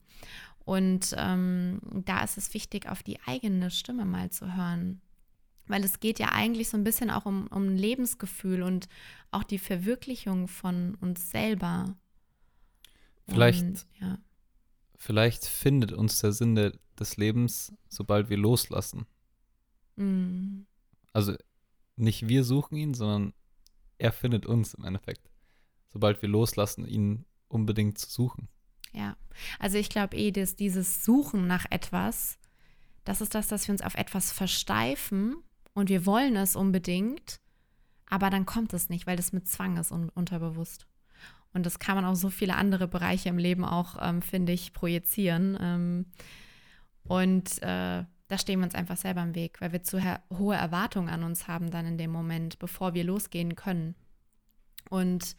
Und 0.65 1.13
ähm, 1.17 1.79
da 2.05 2.23
ist 2.23 2.37
es 2.37 2.53
wichtig, 2.53 2.89
auf 2.89 3.03
die 3.03 3.19
eigene 3.25 3.69
Stimme 3.69 4.05
mal 4.05 4.31
zu 4.31 4.55
hören. 4.55 5.01
Weil 5.67 5.83
es 5.83 5.99
geht 5.99 6.19
ja 6.19 6.29
eigentlich 6.31 6.69
so 6.69 6.77
ein 6.77 6.83
bisschen 6.83 7.09
auch 7.09 7.25
um, 7.25 7.47
um 7.47 7.67
ein 7.67 7.77
Lebensgefühl 7.77 8.63
und 8.63 8.87
auch 9.31 9.43
die 9.43 9.59
Verwirklichung 9.59 10.47
von 10.47 10.95
uns 10.95 11.31
selber. 11.31 11.95
Vielleicht, 13.27 13.63
und, 13.63 13.85
ja. 14.01 14.17
vielleicht 14.97 15.45
findet 15.45 15.93
uns 15.93 16.19
der 16.19 16.33
Sinn 16.33 16.55
de, 16.55 16.73
des 16.99 17.17
Lebens, 17.17 17.73
sobald 17.87 18.29
wir 18.29 18.37
loslassen. 18.37 19.05
Mhm. 19.95 20.65
Also 21.13 21.35
nicht 21.95 22.27
wir 22.27 22.43
suchen 22.43 22.75
ihn, 22.75 22.93
sondern 22.93 23.33
er 23.97 24.11
findet 24.11 24.45
uns 24.45 24.73
im 24.73 24.83
Endeffekt. 24.83 25.29
Sobald 25.89 26.21
wir 26.21 26.29
loslassen, 26.29 26.85
ihn 26.85 27.25
unbedingt 27.47 27.97
zu 27.97 28.09
suchen. 28.09 28.49
Ja, 28.91 29.15
also 29.59 29.77
ich 29.77 29.89
glaube 29.89 30.17
eh, 30.17 30.31
dass 30.31 30.55
dieses 30.55 31.03
Suchen 31.03 31.47
nach 31.47 31.65
etwas, 31.69 32.37
das 33.05 33.21
ist 33.21 33.33
das, 33.35 33.47
dass 33.47 33.67
wir 33.67 33.73
uns 33.73 33.81
auf 33.81 33.95
etwas 33.95 34.31
versteifen 34.31 35.37
und 35.73 35.89
wir 35.89 36.05
wollen 36.05 36.35
es 36.35 36.55
unbedingt 36.55 37.41
aber 38.13 38.29
dann 38.29 38.45
kommt 38.45 38.73
es 38.73 38.89
nicht, 38.89 39.07
weil 39.07 39.17
das 39.17 39.33
mit 39.33 39.47
Zwang 39.47 39.77
ist 39.77 39.91
und 39.91 40.09
unterbewusst. 40.09 40.85
Und 41.51 41.65
das 41.65 41.79
kann 41.79 41.95
man 41.95 42.05
auf 42.05 42.15
so 42.15 42.29
viele 42.29 42.53
andere 42.55 42.87
Bereiche 42.87 43.29
im 43.29 43.39
Leben 43.39 43.65
auch, 43.65 43.95
ähm, 43.99 44.21
finde 44.21 44.51
ich, 44.51 44.71
projizieren. 44.71 45.57
Ähm, 45.59 46.05
und 47.05 47.59
äh, 47.63 48.03
da 48.27 48.37
stehen 48.37 48.59
wir 48.59 48.65
uns 48.65 48.75
einfach 48.75 48.97
selber 48.97 49.23
im 49.23 49.33
Weg, 49.33 49.59
weil 49.61 49.71
wir 49.71 49.81
zu 49.81 49.99
hohe 50.29 50.55
Erwartungen 50.55 51.09
an 51.09 51.23
uns 51.23 51.47
haben 51.47 51.71
dann 51.71 51.87
in 51.87 51.97
dem 51.97 52.11
Moment, 52.11 52.59
bevor 52.59 52.93
wir 52.93 53.03
losgehen 53.03 53.55
können. 53.55 53.95
Und 54.91 55.35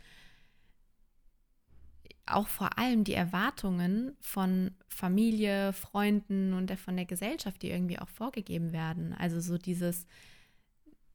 auch 2.26 2.48
vor 2.48 2.78
allem 2.78 3.04
die 3.04 3.14
Erwartungen 3.14 4.16
von 4.20 4.72
Familie, 4.88 5.72
Freunden 5.72 6.54
und 6.54 6.70
von 6.78 6.96
der 6.96 7.04
Gesellschaft, 7.04 7.62
die 7.62 7.70
irgendwie 7.70 7.98
auch 7.98 8.08
vorgegeben 8.08 8.72
werden. 8.72 9.12
Also 9.14 9.40
so 9.40 9.58
dieses, 9.58 10.06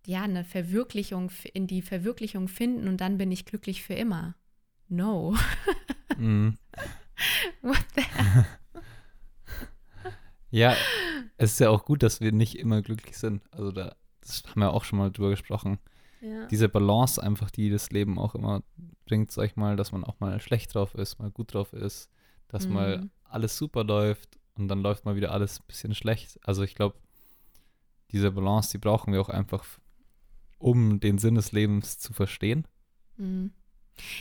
ja, 0.06 0.24
eine 0.24 0.44
Verwirklichung, 0.44 1.32
in 1.54 1.68
die 1.68 1.82
Verwirklichung 1.82 2.48
finden 2.48 2.88
und 2.88 3.02
dann 3.02 3.18
bin 3.18 3.32
ich 3.32 3.46
glücklich 3.46 3.84
für 3.84 3.96
immer. 3.96 4.36
No. 4.88 5.36
Mm. 6.18 6.58
What 7.62 7.86
the 7.96 8.02
hell? 8.02 8.46
Ja, 10.52 10.76
es 11.38 11.54
ist 11.54 11.60
ja 11.60 11.70
auch 11.70 11.86
gut, 11.86 12.04
dass 12.04 12.20
wir 12.22 12.32
nicht 12.32 12.58
immer 12.58 12.82
glücklich 12.82 13.18
sind. 13.18 13.44
Also 13.52 13.72
da, 13.72 13.96
das 14.20 14.44
haben 14.50 14.62
wir 14.62 14.74
auch 14.74 14.84
schon 14.84 15.00
mal 15.00 15.12
drüber 15.12 15.30
gesprochen. 15.30 15.78
Ja. 16.22 16.46
Diese 16.48 16.70
Balance 16.70 17.22
einfach, 17.22 17.50
die 17.50 17.70
das 17.70 17.92
Leben 17.92 18.20
auch 18.20 18.36
immer 18.36 18.64
bringt, 19.06 19.32
sag 19.32 19.46
ich 19.46 19.56
mal, 19.56 19.76
dass 19.76 19.92
man 19.92 20.04
auch 20.04 20.20
mal 20.20 20.40
schlecht 20.40 20.74
drauf 20.76 20.96
ist, 20.96 21.20
mal 21.20 21.32
gut 21.32 21.54
drauf 21.54 21.74
ist, 21.74 22.10
dass 22.48 22.68
mhm. 22.68 22.74
mal 22.74 23.10
alles 23.24 23.58
super 23.58 23.84
läuft 23.84 24.38
und 24.56 24.68
dann 24.68 24.82
läuft 24.82 25.06
mal 25.06 25.16
wieder 25.16 25.32
alles 25.32 25.60
ein 25.60 25.68
bisschen 25.68 25.96
schlecht. 25.96 26.40
Also 26.44 26.64
ich 26.64 26.76
glaube, 26.76 26.98
diese 28.12 28.32
Balance, 28.32 28.72
die 28.72 28.78
brauchen 28.78 29.14
wir 29.14 29.22
auch 29.22 29.30
einfach, 29.30 29.64
um 30.58 31.00
den 31.00 31.18
Sinn 31.18 31.36
des 31.36 31.52
Lebens 31.52 32.00
zu 32.00 32.12
verstehen. 32.14 32.68
Mhm. 33.18 33.52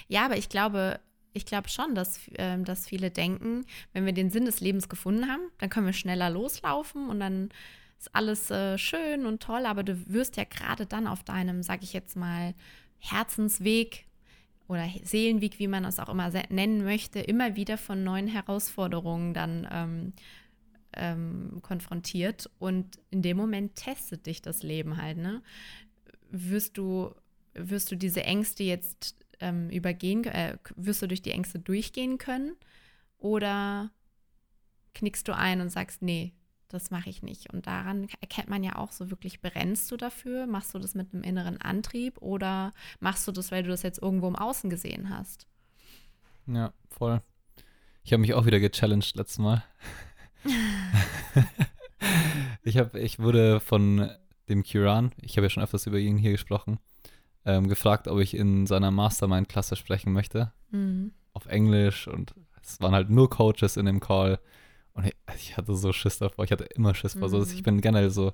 Ja, 0.09 0.25
aber 0.25 0.37
ich 0.37 0.49
glaube, 0.49 1.01
ich 1.33 1.47
glaube 1.47 1.69
schon, 1.69 1.95
dass, 1.95 2.29
äh, 2.35 2.59
dass 2.63 2.87
viele 2.87 3.11
denken, 3.11 3.65
wenn 3.93 4.07
wir 4.07 4.13
den 4.13 4.31
Sinn 4.31 4.45
des 4.45 4.61
Lebens 4.61 4.89
gefunden 4.89 5.29
haben, 5.29 5.43
dann 5.59 5.71
können 5.71 5.87
wir 5.87 5.93
schneller 5.93 6.31
loslaufen 6.31 7.09
und 7.09 7.21
dann 7.21 7.51
ist 7.99 8.15
alles 8.15 8.51
äh, 8.51 8.79
schön 8.79 9.27
und 9.27 9.43
toll, 9.43 9.67
aber 9.67 9.83
du 9.83 10.07
wirst 10.07 10.37
ja 10.37 10.45
gerade 10.45 10.87
dann 10.87 11.07
auf 11.07 11.25
deinem, 11.25 11.63
sag 11.63 11.83
ich 11.83 11.93
jetzt 11.93 12.17
mal, 12.17 12.55
Herzensweg 12.99 14.07
oder 14.69 14.89
Seelenweg, 15.03 15.59
wie 15.59 15.69
man 15.69 15.85
es 15.85 15.99
auch 15.99 16.09
immer 16.09 16.31
nennen 16.51 16.85
möchte, 16.85 17.21
immer 17.21 17.57
wieder 17.57 17.79
von 17.79 18.05
neuen 18.05 18.29
Herausforderungen 18.29 19.35
dann 19.35 19.67
ähm, 19.71 20.13
ähm, 20.93 21.59
konfrontiert 21.63 22.51
und 22.59 22.99
in 23.11 23.23
dem 23.23 23.37
Moment 23.37 23.77
testet 23.77 24.27
dich 24.27 24.43
das 24.43 24.63
Leben 24.63 25.01
halt, 25.01 25.19
ne? 25.19 25.43
Wirst 26.31 26.77
du, 26.77 27.15
wirst 27.55 27.91
du 27.91 27.97
diese 27.97 28.23
Ängste 28.25 28.63
jetzt 28.63 29.17
ähm, 29.41 29.71
übergehen, 29.71 30.25
äh, 30.25 30.59
wirst 30.77 31.03
du 31.03 31.09
durch 31.09 31.23
die 31.23 31.31
Ängste 31.31 31.59
durchgehen 31.59 32.19
können? 32.19 32.55
Oder 33.19 33.91
knickst 34.95 35.27
du 35.29 35.35
ein 35.35 35.61
und 35.61 35.71
sagst, 35.71 36.03
nee, 36.03 36.33
das 36.69 36.91
mache 36.91 37.11
ich 37.11 37.23
nicht. 37.23 37.53
Und 37.53 37.67
daran 37.67 38.09
erkennt 38.21 38.49
man 38.49 38.63
ja 38.63 38.77
auch 38.77 38.93
so 38.93 39.11
wirklich, 39.11 39.41
brennst 39.41 39.91
du 39.91 39.97
dafür? 39.97 40.47
Machst 40.47 40.75
du 40.75 40.79
das 40.79 40.95
mit 40.95 41.13
einem 41.13 41.23
inneren 41.23 41.61
Antrieb 41.61 42.21
oder 42.21 42.73
machst 43.01 43.27
du 43.27 43.33
das, 43.33 43.51
weil 43.51 43.63
du 43.63 43.71
das 43.71 43.83
jetzt 43.83 44.01
irgendwo 44.01 44.29
im 44.29 44.37
Außen 44.37 44.71
gesehen 44.71 45.11
hast? 45.11 45.47
Ja, 46.47 46.73
voll. 46.91 47.23
Ich 48.05 48.13
habe 48.13 48.21
mich 48.21 48.35
auch 48.35 48.47
wieder 48.47 48.61
gechallenged 48.61 49.17
letztes 49.17 49.39
Mal. 49.39 49.65
ich, 52.63 52.79
hab, 52.79 52.95
ich 52.95 53.19
wurde 53.19 53.61
von 53.61 54.11
dem 54.49 54.63
Kiran, 54.63 55.13
ich 55.21 55.37
habe 55.37 55.47
ja 55.47 55.51
schon 55.51 55.63
öfters 55.63 55.87
über 55.87 55.99
ihn 55.99 56.17
hier 56.17 56.33
gesprochen, 56.33 56.79
ähm, 57.45 57.69
gefragt, 57.69 58.09
ob 58.09 58.21
ich 58.21 58.35
in 58.35 58.67
seiner 58.67 58.91
Mastermind-Klasse 58.91 59.77
sprechen 59.77 60.13
möchte. 60.13 60.53
Mhm. 60.71 61.13
Auf 61.33 61.47
Englisch 61.47 62.09
und 62.09 62.35
es 62.63 62.81
waren 62.81 62.95
halt 62.95 63.11
nur 63.11 63.31
Coaches 63.31 63.77
in 63.77 63.87
dem 63.87 64.01
Call. 64.01 64.39
Und 64.99 65.07
ich, 65.07 65.17
ich 65.37 65.57
hatte 65.57 65.77
so 65.77 65.93
Schiss 65.93 66.19
davor. 66.19 66.45
Ich 66.45 66.51
hatte 66.51 66.65
immer 66.65 66.93
Schiss 66.93 67.13
vor. 67.13 67.29
Mhm. 67.29 67.45
So, 67.45 67.53
ich 67.55 67.63
bin 67.63 67.81
generell 67.81 68.11
so, 68.11 68.33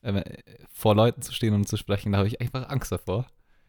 äh, 0.00 0.42
vor 0.72 0.94
Leuten 0.94 1.20
zu 1.20 1.32
stehen 1.32 1.52
und 1.54 1.68
zu 1.68 1.76
sprechen, 1.76 2.12
da 2.12 2.18
habe 2.18 2.28
ich 2.28 2.40
einfach 2.40 2.68
Angst 2.70 2.90
davor. 2.90 3.26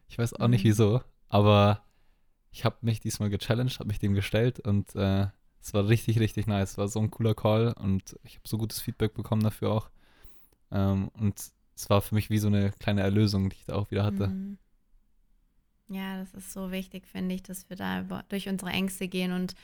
Ich 0.07 0.17
weiß 0.17 0.34
auch 0.36 0.48
mhm. 0.48 0.51
nicht 0.51 0.63
wieso, 0.63 1.01
aber 1.27 1.84
ich 2.51 2.63
habe 2.63 2.77
mich 2.81 3.01
diesmal 3.01 3.29
gechallenged, 3.29 3.79
habe 3.79 3.88
mich 3.88 4.00
dem 4.00 4.13
gestellt 4.13 4.62
und 4.62 4.95
äh, 4.95 5.27
es 5.62 5.74
war 5.74 5.89
richtig, 5.89 6.19
richtig 6.19 6.48
nice. 6.48 6.72
Es 6.72 6.77
war 6.77 6.88
so 6.88 7.01
ein 7.01 7.12
cooler 7.12 7.36
Call 7.36 7.74
und 7.74 8.17
ich 8.24 8.36
habe 8.36 8.48
so 8.48 8.57
gutes 8.57 8.79
Feedback 8.79 9.13
bekommen 9.13 9.43
dafür 9.43 9.72
auch. 9.72 9.89
Ähm, 10.72 11.10
und 11.10 11.38
es 11.75 11.89
war 11.89 12.01
für 12.01 12.15
mich 12.15 12.29
wie 12.29 12.38
so 12.38 12.48
eine 12.48 12.72
kleine 12.72 13.01
Erlösung, 13.01 13.50
die 13.50 13.57
ich 13.57 13.65
da 13.65 13.75
auch 13.75 13.91
wieder 13.91 14.05
hatte. 14.05 14.27
Mhm. 14.27 14.57
Ja, 15.89 16.17
das 16.19 16.34
ist 16.34 16.53
so 16.53 16.72
wichtig, 16.72 17.07
finde 17.07 17.36
ich, 17.36 17.43
dass 17.43 17.69
wir 17.69 17.77
da 17.77 18.01
durch 18.29 18.48
unsere 18.48 18.72
Ängste 18.72 19.07
gehen 19.07 19.34
und, 19.34 19.55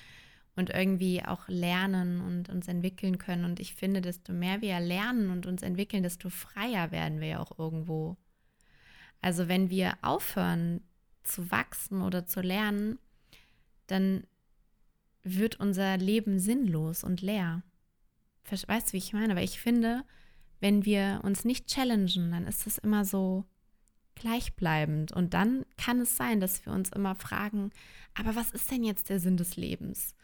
und 0.55 0.69
irgendwie 0.69 1.23
auch 1.23 1.47
lernen 1.47 2.21
und 2.21 2.49
uns 2.49 2.67
entwickeln 2.67 3.17
können. 3.17 3.45
Und 3.45 3.59
ich 3.59 3.75
finde, 3.75 4.01
desto 4.01 4.33
mehr 4.33 4.61
wir 4.61 4.79
lernen 4.79 5.29
und 5.29 5.45
uns 5.45 5.61
entwickeln, 5.61 6.03
desto 6.03 6.29
freier 6.29 6.91
werden 6.91 7.19
wir 7.19 7.27
ja 7.27 7.39
auch 7.39 7.57
irgendwo. 7.57 8.17
Also 9.21 9.47
wenn 9.47 9.69
wir 9.69 9.93
aufhören 10.01 10.81
zu 11.23 11.51
wachsen 11.51 12.01
oder 12.01 12.25
zu 12.25 12.41
lernen, 12.41 12.99
dann 13.87 14.25
wird 15.23 15.59
unser 15.59 15.97
Leben 15.97 16.39
sinnlos 16.39 17.03
und 17.03 17.21
leer. 17.21 17.63
Weißt 18.49 18.89
du, 18.89 18.93
wie 18.93 18.97
ich 18.97 19.13
meine? 19.13 19.35
Weil 19.35 19.43
ich 19.43 19.59
finde, 19.59 20.03
wenn 20.59 20.83
wir 20.83 21.21
uns 21.23 21.45
nicht 21.45 21.67
challengen, 21.67 22.31
dann 22.31 22.47
ist 22.47 22.67
es 22.67 22.77
immer 22.77 23.05
so 23.05 23.45
gleichbleibend. 24.15 25.11
Und 25.11 25.33
dann 25.33 25.65
kann 25.77 26.01
es 26.01 26.15
sein, 26.15 26.39
dass 26.39 26.65
wir 26.65 26.73
uns 26.73 26.89
immer 26.89 27.15
fragen, 27.15 27.71
aber 28.13 28.35
was 28.35 28.51
ist 28.51 28.69
denn 28.71 28.83
jetzt 28.83 29.09
der 29.09 29.19
Sinn 29.19 29.37
des 29.37 29.55
Lebens? 29.55 30.15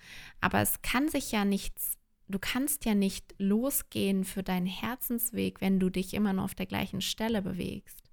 Aber 0.42 0.62
es 0.62 0.82
kann 0.82 1.10
sich 1.10 1.32
ja 1.32 1.46
nichts, 1.46 1.98
du 2.28 2.40
kannst 2.40 2.86
ja 2.86 2.96
nicht 2.96 3.36
losgehen 3.38 4.24
für 4.26 4.44
deinen 4.44 4.66
Herzensweg, 4.66 5.62
wenn 5.62 5.80
du 5.80 5.90
dich 5.90 6.14
immer 6.14 6.34
nur 6.34 6.46
auf 6.46 6.56
der 6.56 6.66
gleichen 6.66 7.02
Stelle 7.02 7.42
bewegst. 7.42 8.04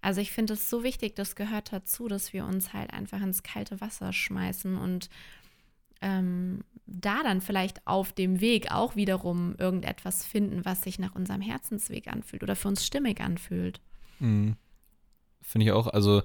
Also 0.00 0.20
ich 0.20 0.32
finde 0.32 0.54
es 0.54 0.70
so 0.70 0.84
wichtig, 0.84 1.16
das 1.16 1.34
gehört 1.36 1.72
dazu, 1.72 2.08
dass 2.08 2.32
wir 2.32 2.44
uns 2.44 2.72
halt 2.72 2.92
einfach 2.92 3.20
ins 3.20 3.42
kalte 3.42 3.80
Wasser 3.80 4.12
schmeißen 4.12 4.78
und 4.78 5.10
ähm, 6.00 6.62
da 6.86 7.22
dann 7.22 7.40
vielleicht 7.40 7.86
auf 7.86 8.12
dem 8.12 8.40
Weg 8.40 8.70
auch 8.70 8.96
wiederum 8.96 9.56
irgendetwas 9.58 10.24
finden, 10.24 10.64
was 10.64 10.82
sich 10.82 10.98
nach 10.98 11.14
unserem 11.14 11.40
Herzensweg 11.40 12.06
anfühlt 12.08 12.42
oder 12.42 12.54
für 12.54 12.68
uns 12.68 12.86
stimmig 12.86 13.20
anfühlt. 13.20 13.80
Mhm. 14.20 14.56
Finde 15.46 15.66
ich 15.66 15.72
auch. 15.72 15.86
Also, 15.86 16.22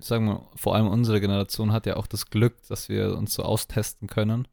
sagen 0.00 0.26
wir, 0.26 0.48
vor 0.56 0.74
allem 0.74 0.88
unsere 0.88 1.20
Generation 1.20 1.72
hat 1.72 1.86
ja 1.86 1.96
auch 1.96 2.08
das 2.08 2.30
Glück, 2.30 2.56
dass 2.68 2.88
wir 2.88 3.16
uns 3.16 3.32
so 3.32 3.44
austesten 3.44 4.08
können. 4.08 4.48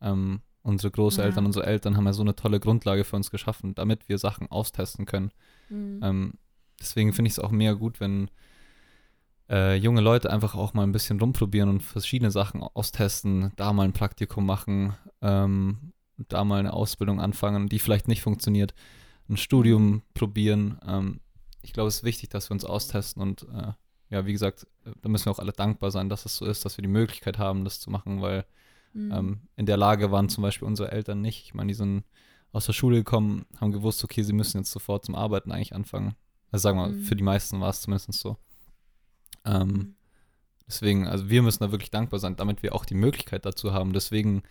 Ähm, 0.00 0.40
unsere 0.62 0.90
Großeltern, 0.90 1.44
ja. 1.44 1.46
unsere 1.46 1.66
Eltern 1.66 1.96
haben 1.96 2.06
ja 2.06 2.12
so 2.12 2.22
eine 2.22 2.34
tolle 2.34 2.58
Grundlage 2.58 3.04
für 3.04 3.16
uns 3.16 3.30
geschaffen, 3.30 3.74
damit 3.74 4.08
wir 4.08 4.18
Sachen 4.18 4.50
austesten 4.50 5.06
können. 5.06 5.30
Mhm. 5.68 6.00
Ähm, 6.02 6.32
deswegen 6.80 7.12
finde 7.12 7.28
ich 7.28 7.34
es 7.34 7.38
auch 7.38 7.52
mega 7.52 7.74
gut, 7.74 8.00
wenn 8.00 8.30
äh, 9.48 9.76
junge 9.76 10.00
Leute 10.00 10.30
einfach 10.30 10.56
auch 10.56 10.74
mal 10.74 10.82
ein 10.82 10.92
bisschen 10.92 11.20
rumprobieren 11.20 11.68
und 11.68 11.82
verschiedene 11.82 12.32
Sachen 12.32 12.62
austesten, 12.62 13.52
da 13.56 13.72
mal 13.72 13.84
ein 13.84 13.92
Praktikum 13.92 14.44
machen, 14.44 14.94
ähm, 15.22 15.92
da 16.28 16.44
mal 16.44 16.58
eine 16.58 16.72
Ausbildung 16.72 17.20
anfangen, 17.20 17.68
die 17.68 17.78
vielleicht 17.78 18.08
nicht 18.08 18.22
funktioniert, 18.22 18.74
ein 19.28 19.36
Studium 19.36 20.02
probieren. 20.14 20.78
Ähm, 20.86 21.20
ich 21.62 21.72
glaube, 21.72 21.88
es 21.88 21.96
ist 21.96 22.04
wichtig, 22.04 22.30
dass 22.30 22.50
wir 22.50 22.54
uns 22.54 22.64
austesten 22.64 23.22
und 23.22 23.46
äh, 23.52 23.72
ja, 24.10 24.24
wie 24.26 24.32
gesagt, 24.32 24.66
da 25.02 25.08
müssen 25.08 25.26
wir 25.26 25.32
auch 25.32 25.38
alle 25.38 25.52
dankbar 25.52 25.90
sein, 25.90 26.08
dass 26.08 26.24
es 26.24 26.36
so 26.36 26.46
ist, 26.46 26.64
dass 26.64 26.78
wir 26.78 26.82
die 26.82 26.88
Möglichkeit 26.88 27.38
haben, 27.38 27.64
das 27.64 27.80
zu 27.80 27.90
machen, 27.90 28.22
weil 28.22 28.46
mhm. 28.94 29.12
ähm, 29.12 29.40
in 29.56 29.66
der 29.66 29.76
Lage 29.76 30.10
waren 30.10 30.28
zum 30.28 30.42
Beispiel 30.42 30.66
unsere 30.66 30.90
Eltern 30.92 31.20
nicht. 31.20 31.44
Ich 31.44 31.54
meine, 31.54 31.68
die 31.68 31.74
sind 31.74 32.04
aus 32.52 32.66
der 32.66 32.72
Schule 32.72 32.96
gekommen, 32.96 33.44
haben 33.60 33.72
gewusst, 33.72 34.02
okay, 34.02 34.22
sie 34.22 34.32
müssen 34.32 34.58
jetzt 34.58 34.70
sofort 34.70 35.04
zum 35.04 35.14
Arbeiten 35.14 35.52
eigentlich 35.52 35.74
anfangen. 35.74 36.14
Also 36.50 36.62
sagen 36.62 36.78
wir, 36.78 36.88
mhm. 36.88 37.02
für 37.02 37.16
die 37.16 37.22
meisten 37.22 37.60
war 37.60 37.68
es 37.68 37.82
zumindest 37.82 38.14
so. 38.14 38.38
Ähm, 39.44 39.68
mhm. 39.68 39.94
deswegen, 40.66 41.06
also 41.06 41.28
wir 41.28 41.42
müssen 41.42 41.62
da 41.62 41.70
wirklich 41.70 41.90
dankbar 41.90 42.18
sein, 42.18 42.36
damit 42.36 42.62
wir 42.62 42.74
auch 42.74 42.86
die 42.86 42.94
Möglichkeit 42.94 43.44
dazu 43.44 43.74
haben. 43.74 43.92
Deswegen 43.92 44.42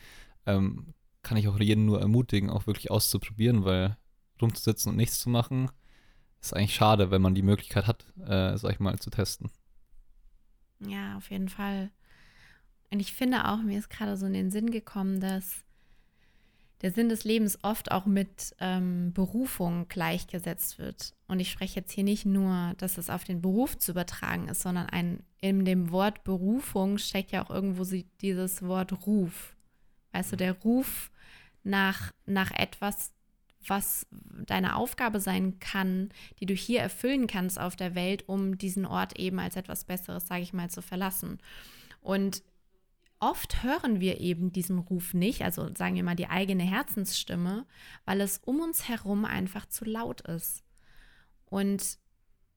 ähm, 0.45 0.93
kann 1.23 1.37
ich 1.37 1.47
auch 1.47 1.59
jeden 1.59 1.85
nur 1.85 1.99
ermutigen, 1.99 2.51
auch 2.51 2.67
wirklich 2.67 2.91
auszuprobieren, 2.91 3.65
weil 3.65 3.97
rumzusitzen 4.39 4.91
und 4.91 4.97
nichts 4.97 5.19
zu 5.19 5.29
machen, 5.29 5.71
ist 6.41 6.53
eigentlich 6.53 6.75
schade, 6.75 7.11
wenn 7.11 7.21
man 7.21 7.35
die 7.35 7.41
Möglichkeit 7.41 7.87
hat, 7.87 8.05
äh, 8.19 8.57
sag 8.57 8.71
ich 8.71 8.79
mal, 8.79 8.97
zu 8.99 9.09
testen. 9.09 9.49
Ja, 10.79 11.17
auf 11.17 11.29
jeden 11.31 11.49
Fall. 11.49 11.91
Und 12.91 12.99
ich 12.99 13.13
finde 13.13 13.45
auch, 13.45 13.57
mir 13.57 13.79
ist 13.79 13.89
gerade 13.89 14.15
so 14.15 14.25
in 14.25 14.33
den 14.33 14.51
Sinn 14.51 14.71
gekommen, 14.71 15.19
dass 15.19 15.65
der 16.81 16.91
Sinn 16.91 17.09
des 17.09 17.23
Lebens 17.23 17.57
oft 17.63 17.91
auch 17.91 18.05
mit 18.05 18.55
ähm, 18.59 19.11
Berufung 19.13 19.87
gleichgesetzt 19.87 20.77
wird. 20.77 21.13
Und 21.27 21.39
ich 21.39 21.51
spreche 21.51 21.79
jetzt 21.79 21.91
hier 21.91 22.03
nicht 22.03 22.25
nur, 22.25 22.73
dass 22.77 22.97
es 22.97 23.09
auf 23.09 23.23
den 23.23 23.41
Beruf 23.41 23.77
zu 23.77 23.91
übertragen 23.91 24.47
ist, 24.47 24.61
sondern 24.61 24.87
ein, 24.87 25.23
in 25.41 25.65
dem 25.65 25.91
Wort 25.91 26.23
Berufung 26.23 26.99
steckt 26.99 27.31
ja 27.31 27.43
auch 27.43 27.49
irgendwo 27.49 27.83
dieses 28.21 28.61
Wort 28.61 29.07
Ruf. 29.07 29.55
Weißt 30.11 30.31
du, 30.31 30.35
der 30.35 30.53
Ruf 30.53 31.11
nach, 31.63 32.11
nach 32.25 32.51
etwas, 32.51 33.11
was 33.65 34.07
deine 34.11 34.75
Aufgabe 34.75 35.19
sein 35.19 35.59
kann, 35.59 36.09
die 36.39 36.45
du 36.45 36.53
hier 36.53 36.81
erfüllen 36.81 37.27
kannst 37.27 37.59
auf 37.59 37.75
der 37.75 37.95
Welt, 37.95 38.27
um 38.27 38.57
diesen 38.57 38.85
Ort 38.85 39.19
eben 39.19 39.39
als 39.39 39.55
etwas 39.55 39.85
Besseres, 39.85 40.27
sage 40.27 40.41
ich 40.41 40.53
mal, 40.53 40.69
zu 40.69 40.81
verlassen. 40.81 41.39
Und 42.01 42.43
oft 43.19 43.63
hören 43.63 43.99
wir 43.99 44.19
eben 44.19 44.51
diesen 44.51 44.79
Ruf 44.79 45.13
nicht, 45.13 45.41
also 45.41 45.73
sagen 45.75 45.95
wir 45.95 46.03
mal 46.03 46.15
die 46.15 46.29
eigene 46.29 46.63
Herzensstimme, 46.63 47.65
weil 48.05 48.21
es 48.21 48.39
um 48.45 48.61
uns 48.61 48.87
herum 48.87 49.25
einfach 49.25 49.65
zu 49.67 49.85
laut 49.85 50.21
ist. 50.21 50.63
Und 51.45 51.97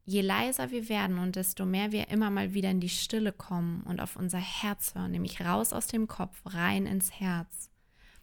je 0.04 0.20
leiser 0.22 0.70
wir 0.70 0.88
werden 0.88 1.18
und 1.18 1.36
desto 1.36 1.64
mehr 1.64 1.92
wir 1.92 2.08
immer 2.08 2.30
mal 2.30 2.52
wieder 2.52 2.70
in 2.70 2.80
die 2.80 2.88
Stille 2.88 3.32
kommen 3.32 3.82
und 3.82 4.00
auf 4.00 4.16
unser 4.16 4.38
Herz 4.38 4.94
hören, 4.94 5.12
nämlich 5.12 5.40
raus 5.40 5.72
aus 5.72 5.86
dem 5.86 6.08
Kopf, 6.08 6.40
rein 6.44 6.86
ins 6.86 7.12
Herz, 7.12 7.70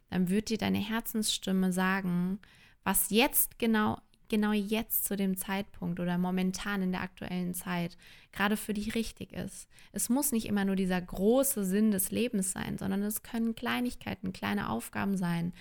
dann 0.10 0.30
wird 0.30 0.50
dir 0.50 0.58
deine 0.58 0.80
Herzensstimme 0.80 1.72
sagen, 1.72 2.40
was 2.88 3.10
jetzt 3.10 3.60
genau, 3.60 3.98
genau 4.30 4.54
jetzt 4.54 5.04
zu 5.04 5.18
dem 5.18 5.36
Zeitpunkt 5.36 6.00
oder 6.00 6.18
momentan 6.18 6.82
in 6.82 6.94
der 6.94 7.02
aktuellen 7.02 7.54
Zeit 7.54 7.98
gerade 8.32 8.56
für 8.56 8.74
dich 8.74 8.96
richtig 8.96 9.34
ist. 9.34 9.68
Es 9.92 10.08
muss 10.08 10.32
nicht 10.32 10.46
immer 10.46 10.64
nur 10.64 10.78
dieser 10.78 11.02
große 11.02 11.66
Sinn 11.66 11.92
des 11.92 12.12
Lebens 12.12 12.54
sein, 12.54 12.78
sondern 12.78 13.04
es 13.04 13.24
können 13.24 13.56
Kleinigkeiten, 13.56 14.32
kleine 14.32 14.70
Aufgaben 14.70 15.18
sein. 15.18 15.52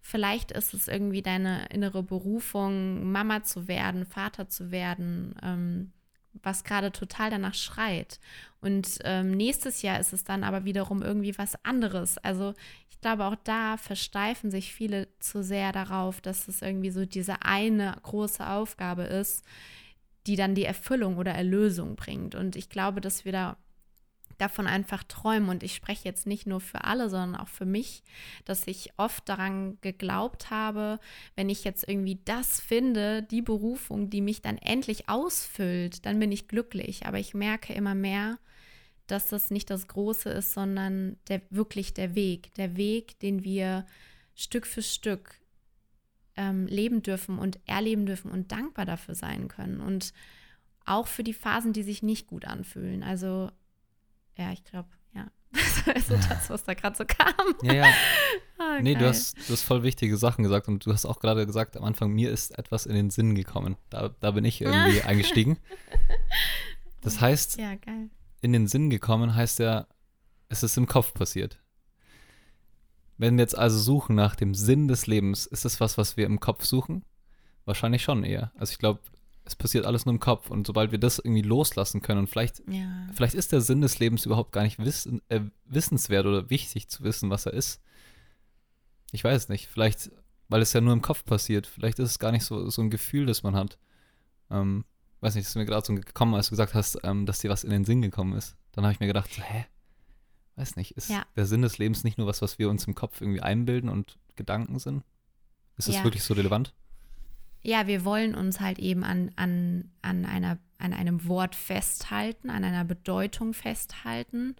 Vielleicht 0.00 0.50
ist 0.50 0.72
es 0.72 0.88
irgendwie 0.88 1.20
deine 1.20 1.66
innere 1.66 2.02
Berufung, 2.02 3.12
Mama 3.12 3.42
zu 3.42 3.68
werden, 3.68 4.06
Vater 4.06 4.48
zu 4.48 4.70
werden, 4.70 5.34
ähm, 5.42 5.92
was 6.42 6.64
gerade 6.64 6.92
total 6.92 7.30
danach 7.30 7.54
schreit. 7.54 8.20
Und 8.60 8.98
ähm, 9.04 9.32
nächstes 9.32 9.82
Jahr 9.82 10.00
ist 10.00 10.12
es 10.12 10.24
dann 10.24 10.44
aber 10.44 10.64
wiederum 10.64 11.02
irgendwie 11.02 11.36
was 11.38 11.62
anderes. 11.64 12.18
Also 12.18 12.54
ich 12.90 13.00
glaube, 13.00 13.26
auch 13.26 13.36
da 13.44 13.76
versteifen 13.76 14.50
sich 14.50 14.72
viele 14.72 15.08
zu 15.18 15.42
sehr 15.42 15.72
darauf, 15.72 16.20
dass 16.20 16.48
es 16.48 16.62
irgendwie 16.62 16.90
so 16.90 17.04
diese 17.04 17.42
eine 17.42 17.96
große 18.02 18.48
Aufgabe 18.48 19.02
ist, 19.02 19.44
die 20.26 20.36
dann 20.36 20.54
die 20.54 20.64
Erfüllung 20.64 21.18
oder 21.18 21.32
Erlösung 21.32 21.94
bringt. 21.94 22.34
Und 22.34 22.56
ich 22.56 22.68
glaube, 22.68 23.00
dass 23.00 23.24
wir 23.24 23.32
da 23.32 23.56
davon 24.38 24.66
einfach 24.66 25.02
träumen. 25.04 25.48
Und 25.48 25.62
ich 25.62 25.74
spreche 25.74 26.04
jetzt 26.04 26.26
nicht 26.26 26.46
nur 26.46 26.60
für 26.60 26.84
alle, 26.84 27.08
sondern 27.10 27.40
auch 27.40 27.48
für 27.48 27.66
mich, 27.66 28.02
dass 28.44 28.66
ich 28.66 28.92
oft 28.96 29.28
daran 29.28 29.78
geglaubt 29.80 30.50
habe, 30.50 30.98
wenn 31.34 31.48
ich 31.48 31.64
jetzt 31.64 31.88
irgendwie 31.88 32.20
das 32.24 32.60
finde, 32.60 33.22
die 33.22 33.42
Berufung, 33.42 34.10
die 34.10 34.20
mich 34.20 34.42
dann 34.42 34.58
endlich 34.58 35.08
ausfüllt, 35.08 36.06
dann 36.06 36.18
bin 36.18 36.32
ich 36.32 36.48
glücklich. 36.48 37.06
Aber 37.06 37.18
ich 37.18 37.34
merke 37.34 37.72
immer 37.72 37.94
mehr, 37.94 38.38
dass 39.06 39.28
das 39.28 39.50
nicht 39.50 39.70
das 39.70 39.86
Große 39.86 40.30
ist, 40.30 40.52
sondern 40.52 41.16
der, 41.28 41.40
wirklich 41.50 41.94
der 41.94 42.14
Weg. 42.14 42.54
Der 42.54 42.76
Weg, 42.76 43.18
den 43.20 43.44
wir 43.44 43.86
Stück 44.34 44.66
für 44.66 44.82
Stück 44.82 45.40
ähm, 46.36 46.66
leben 46.66 47.02
dürfen 47.02 47.38
und 47.38 47.58
erleben 47.66 48.06
dürfen 48.06 48.30
und 48.30 48.52
dankbar 48.52 48.84
dafür 48.84 49.14
sein 49.14 49.48
können. 49.48 49.80
Und 49.80 50.12
auch 50.84 51.06
für 51.06 51.24
die 51.24 51.34
Phasen, 51.34 51.72
die 51.72 51.82
sich 51.82 52.02
nicht 52.02 52.26
gut 52.26 52.44
anfühlen. 52.44 53.02
Also 53.02 53.50
ja, 54.36 54.52
ich 54.52 54.64
glaube, 54.64 54.88
ja. 55.14 55.26
Das 55.86 56.10
ist 56.10 56.30
das, 56.30 56.50
was 56.50 56.64
da 56.64 56.74
gerade 56.74 56.96
so 56.96 57.04
kam. 57.04 57.54
Ja, 57.62 57.72
ja. 57.72 57.86
Oh, 58.58 58.78
nee, 58.82 58.94
du 58.94 59.06
hast, 59.06 59.36
du 59.48 59.52
hast 59.52 59.62
voll 59.62 59.82
wichtige 59.82 60.16
Sachen 60.16 60.42
gesagt 60.42 60.68
und 60.68 60.84
du 60.84 60.92
hast 60.92 61.06
auch 61.06 61.20
gerade 61.20 61.46
gesagt, 61.46 61.76
am 61.76 61.84
Anfang, 61.84 62.12
mir 62.12 62.30
ist 62.30 62.58
etwas 62.58 62.86
in 62.86 62.94
den 62.94 63.10
Sinn 63.10 63.34
gekommen. 63.34 63.76
Da, 63.90 64.10
da 64.20 64.32
bin 64.32 64.44
ich 64.44 64.60
irgendwie 64.60 65.02
eingestiegen. 65.02 65.58
Das 67.02 67.20
heißt, 67.20 67.58
ja, 67.58 67.74
in 68.40 68.52
den 68.52 68.66
Sinn 68.66 68.90
gekommen 68.90 69.34
heißt 69.34 69.60
ja, 69.60 69.86
es 70.48 70.62
ist 70.62 70.76
im 70.76 70.86
Kopf 70.86 71.14
passiert. 71.14 71.58
Wenn 73.18 73.36
wir 73.36 73.42
jetzt 73.42 73.56
also 73.56 73.78
suchen 73.78 74.14
nach 74.14 74.36
dem 74.36 74.54
Sinn 74.54 74.88
des 74.88 75.06
Lebens, 75.06 75.46
ist 75.46 75.64
das 75.64 75.80
was, 75.80 75.96
was 75.96 76.16
wir 76.16 76.26
im 76.26 76.40
Kopf 76.40 76.64
suchen? 76.64 77.04
Wahrscheinlich 77.64 78.02
schon 78.02 78.24
eher. 78.24 78.52
Also 78.56 78.72
ich 78.72 78.78
glaube, 78.78 79.00
es 79.46 79.54
passiert 79.54 79.86
alles 79.86 80.04
nur 80.04 80.12
im 80.12 80.20
Kopf. 80.20 80.50
Und 80.50 80.66
sobald 80.66 80.90
wir 80.90 80.98
das 80.98 81.18
irgendwie 81.18 81.42
loslassen 81.42 82.02
können 82.02 82.20
und 82.20 82.26
vielleicht, 82.26 82.62
ja. 82.68 83.06
vielleicht 83.14 83.34
ist 83.34 83.52
der 83.52 83.60
Sinn 83.60 83.80
des 83.80 83.98
Lebens 84.00 84.26
überhaupt 84.26 84.52
gar 84.52 84.64
nicht 84.64 84.78
wissen, 84.78 85.22
äh, 85.28 85.40
wissenswert 85.64 86.26
oder 86.26 86.50
wichtig 86.50 86.88
zu 86.88 87.04
wissen, 87.04 87.30
was 87.30 87.46
er 87.46 87.54
ist. 87.54 87.80
Ich 89.12 89.22
weiß 89.22 89.44
es 89.44 89.48
nicht. 89.48 89.68
Vielleicht, 89.68 90.10
weil 90.48 90.62
es 90.62 90.72
ja 90.72 90.80
nur 90.80 90.92
im 90.92 91.00
Kopf 91.00 91.24
passiert. 91.24 91.68
Vielleicht 91.68 92.00
ist 92.00 92.10
es 92.10 92.18
gar 92.18 92.32
nicht 92.32 92.44
so, 92.44 92.68
so 92.70 92.82
ein 92.82 92.90
Gefühl, 92.90 93.24
das 93.26 93.44
man 93.44 93.54
hat. 93.54 93.78
Ähm, 94.50 94.84
weiß 95.20 95.36
nicht, 95.36 95.44
das 95.44 95.50
ist 95.50 95.56
mir 95.56 95.64
gerade 95.64 95.86
so 95.86 95.94
gekommen, 95.94 96.34
als 96.34 96.48
du 96.48 96.50
gesagt 96.50 96.74
hast, 96.74 96.98
ähm, 97.04 97.24
dass 97.24 97.38
dir 97.38 97.50
was 97.50 97.62
in 97.62 97.70
den 97.70 97.84
Sinn 97.84 98.02
gekommen 98.02 98.36
ist. 98.36 98.56
Dann 98.72 98.84
habe 98.84 98.92
ich 98.92 99.00
mir 99.00 99.06
gedacht, 99.06 99.32
so, 99.32 99.42
hä? 99.42 99.66
Weiß 100.56 100.74
nicht, 100.74 100.92
ist 100.92 101.10
ja. 101.10 101.24
der 101.36 101.46
Sinn 101.46 101.62
des 101.62 101.78
Lebens 101.78 102.02
nicht 102.02 102.18
nur 102.18 102.26
was, 102.26 102.42
was 102.42 102.58
wir 102.58 102.68
uns 102.68 102.86
im 102.86 102.94
Kopf 102.94 103.20
irgendwie 103.20 103.42
einbilden 103.42 103.90
und 103.90 104.18
Gedanken 104.34 104.78
sind? 104.80 105.04
Ist 105.76 105.88
das 105.88 105.96
ja. 105.96 106.04
wirklich 106.04 106.24
so 106.24 106.34
relevant? 106.34 106.74
Ja, 107.66 107.88
wir 107.88 108.04
wollen 108.04 108.36
uns 108.36 108.60
halt 108.60 108.78
eben 108.78 109.02
an, 109.02 109.32
an, 109.34 109.90
an, 110.00 110.24
einer, 110.24 110.58
an 110.78 110.92
einem 110.92 111.26
Wort 111.26 111.56
festhalten, 111.56 112.48
an 112.48 112.62
einer 112.62 112.84
Bedeutung 112.84 113.54
festhalten 113.54 114.54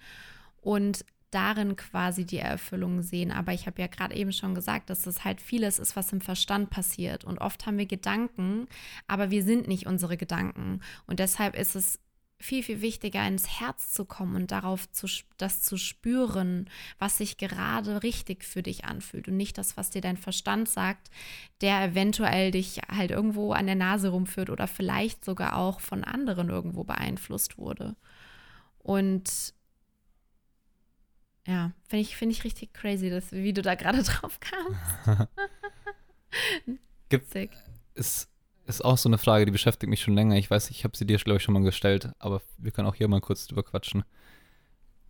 und 0.61 1.05
darin 1.31 1.77
quasi 1.77 2.25
die 2.25 2.39
Erfüllung 2.39 3.03
sehen. 3.03 3.31
Aber 3.31 3.53
ich 3.53 3.69
habe 3.69 3.81
ja 3.81 3.87
gerade 3.87 4.17
eben 4.17 4.33
schon 4.33 4.57
gesagt, 4.57 4.91
dass 4.91 5.07
es 5.07 5.23
halt 5.23 5.41
vieles 5.41 5.79
ist, 5.79 5.95
was 5.95 6.13
im 6.13 6.21
Verstand 6.21 6.71
passiert. 6.71 7.23
Und 7.23 7.39
oft 7.39 7.65
haben 7.65 7.79
wir 7.79 7.87
Gedanken, 7.87 8.67
aber 9.07 9.31
wir 9.31 9.45
sind 9.45 9.69
nicht 9.69 9.87
unsere 9.87 10.17
Gedanken. 10.17 10.81
Und 11.07 11.21
deshalb 11.21 11.57
ist 11.57 11.77
es 11.77 12.01
viel, 12.39 12.63
viel 12.63 12.83
wichtiger, 12.83 13.27
ins 13.27 13.61
Herz 13.61 13.93
zu 13.93 14.05
kommen 14.05 14.37
und 14.37 14.51
darauf 14.51 14.91
zu, 14.93 15.07
das 15.39 15.63
zu 15.63 15.77
spüren, 15.79 16.69
was 16.99 17.19
sich 17.19 17.39
gerade 17.39 18.03
richtig 18.03 18.45
für 18.45 18.63
dich 18.63 18.85
anfühlt 18.85 19.29
und 19.29 19.37
nicht 19.37 19.57
das, 19.59 19.77
was 19.77 19.91
dir 19.91 20.03
dein 20.03 20.17
Verstand 20.17 20.69
sagt, 20.69 21.11
der 21.61 21.83
eventuell 21.83 22.51
dich 22.51 22.81
halt 22.89 23.11
irgendwo 23.11 23.53
an 23.53 23.67
der 23.67 23.75
Nase 23.75 24.11
rumführt 24.11 24.51
oder 24.51 24.67
vielleicht 24.67 25.25
sogar 25.25 25.57
auch 25.57 25.81
von 25.81 26.05
anderen 26.05 26.51
irgendwo 26.51 26.85
beeinflusst 26.85 27.57
wurde. 27.57 27.97
Und 28.79 29.55
ja, 31.47 31.73
finde 31.89 32.03
ich, 32.03 32.17
find 32.17 32.33
ich 32.33 32.45
richtig 32.45 32.75
crazy, 32.75 33.09
dass, 33.09 33.33
wie 33.33 33.53
du 33.53 33.63
da 33.63 33.77
gerade 33.77 34.03
drauf 34.03 34.41
kamst. 34.41 35.29
Gibt 37.09 37.35
es 37.35 37.51
ist 37.95 38.36
auch 38.85 38.99
so 38.99 39.09
eine 39.09 39.19
Frage, 39.19 39.45
die 39.45 39.53
beschäftigt 39.53 39.89
mich 39.91 40.03
schon 40.03 40.15
länger. 40.15 40.37
Ich 40.37 40.51
weiß, 40.51 40.71
ich 40.71 40.85
habe 40.85 40.97
sie 40.97 41.07
dir, 41.07 41.19
glaube 41.19 41.39
ich, 41.39 41.43
schon 41.43 41.55
mal 41.55 41.63
gestellt, 41.63 42.11
aber 42.19 42.43
wir 42.59 42.73
können 42.73 42.89
auch 42.89 42.95
hier 42.95 43.09
mal 43.09 43.21
kurz 43.21 43.47
drüber 43.47 43.63
quatschen. 43.63 44.05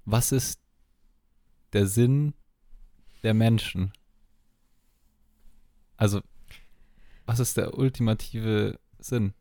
Was 0.05 0.33
ist 0.33 0.61
der 1.73 1.87
Sinn 1.87 2.35
der 3.23 3.35
Menschen? 3.35 3.93
Also, 5.97 6.21
was 7.25 7.41
ist 7.41 7.57
der 7.57 7.77
ultimative 7.77 8.79
Sinn? 8.99 9.35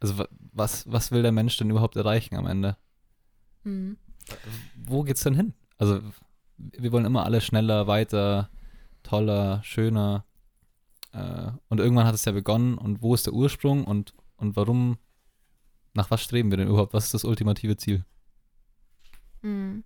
Also, 0.00 0.24
was, 0.52 0.90
was 0.90 1.10
will 1.10 1.22
der 1.22 1.32
Mensch 1.32 1.56
denn 1.56 1.70
überhaupt 1.70 1.96
erreichen 1.96 2.36
am 2.36 2.46
Ende? 2.46 2.76
Mhm. 3.64 3.98
Wo 4.76 5.02
geht's 5.02 5.22
denn 5.22 5.34
hin? 5.34 5.54
Also, 5.76 6.00
wir 6.56 6.92
wollen 6.92 7.04
immer 7.04 7.24
alle 7.24 7.40
schneller, 7.40 7.86
weiter, 7.86 8.50
toller, 9.02 9.62
schöner. 9.64 10.24
Äh, 11.12 11.50
und 11.68 11.80
irgendwann 11.80 12.06
hat 12.06 12.14
es 12.14 12.24
ja 12.24 12.32
begonnen 12.32 12.76
und 12.76 13.02
wo 13.02 13.14
ist 13.14 13.26
der 13.26 13.32
Ursprung 13.32 13.84
und, 13.84 14.14
und 14.36 14.56
warum, 14.56 14.98
nach 15.94 16.10
was 16.10 16.22
streben 16.22 16.50
wir 16.50 16.58
denn 16.58 16.68
überhaupt? 16.68 16.94
Was 16.94 17.06
ist 17.06 17.14
das 17.14 17.24
ultimative 17.24 17.76
Ziel? 17.76 18.04
Mm. 19.42 19.80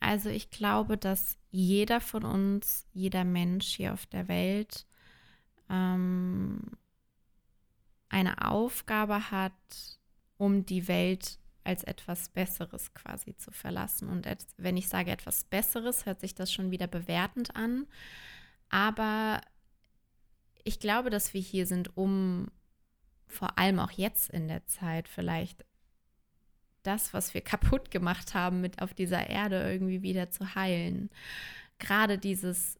Also 0.00 0.30
ich 0.30 0.50
glaube, 0.50 0.98
dass 0.98 1.36
jeder 1.50 2.00
von 2.00 2.24
uns, 2.24 2.86
jeder 2.92 3.24
Mensch 3.24 3.68
hier 3.76 3.92
auf 3.92 4.06
der 4.06 4.28
Welt 4.28 4.86
ähm, 5.70 6.60
eine 8.08 8.50
Aufgabe 8.50 9.30
hat, 9.30 9.52
um 10.38 10.66
die 10.66 10.88
Welt 10.88 11.38
als 11.64 11.84
etwas 11.84 12.28
Besseres 12.28 12.92
quasi 12.94 13.36
zu 13.36 13.50
verlassen. 13.50 14.08
Und 14.08 14.26
wenn 14.56 14.76
ich 14.76 14.88
sage 14.88 15.10
etwas 15.10 15.44
Besseres, 15.44 16.06
hört 16.06 16.20
sich 16.20 16.34
das 16.34 16.52
schon 16.52 16.70
wieder 16.70 16.86
bewertend 16.86 17.56
an. 17.56 17.86
Aber 18.68 19.40
ich 20.64 20.80
glaube, 20.80 21.10
dass 21.10 21.34
wir 21.34 21.40
hier 21.40 21.66
sind, 21.66 21.96
um 21.96 22.48
vor 23.26 23.58
allem 23.58 23.78
auch 23.78 23.90
jetzt 23.92 24.30
in 24.30 24.48
der 24.48 24.66
Zeit 24.66 25.08
vielleicht 25.08 25.64
das, 26.82 27.14
was 27.14 27.34
wir 27.34 27.40
kaputt 27.42 27.90
gemacht 27.90 28.34
haben, 28.34 28.60
mit 28.60 28.82
auf 28.82 28.94
dieser 28.94 29.28
Erde 29.28 29.70
irgendwie 29.70 30.02
wieder 30.02 30.30
zu 30.30 30.54
heilen. 30.54 31.10
Gerade 31.78 32.18
dieses 32.18 32.78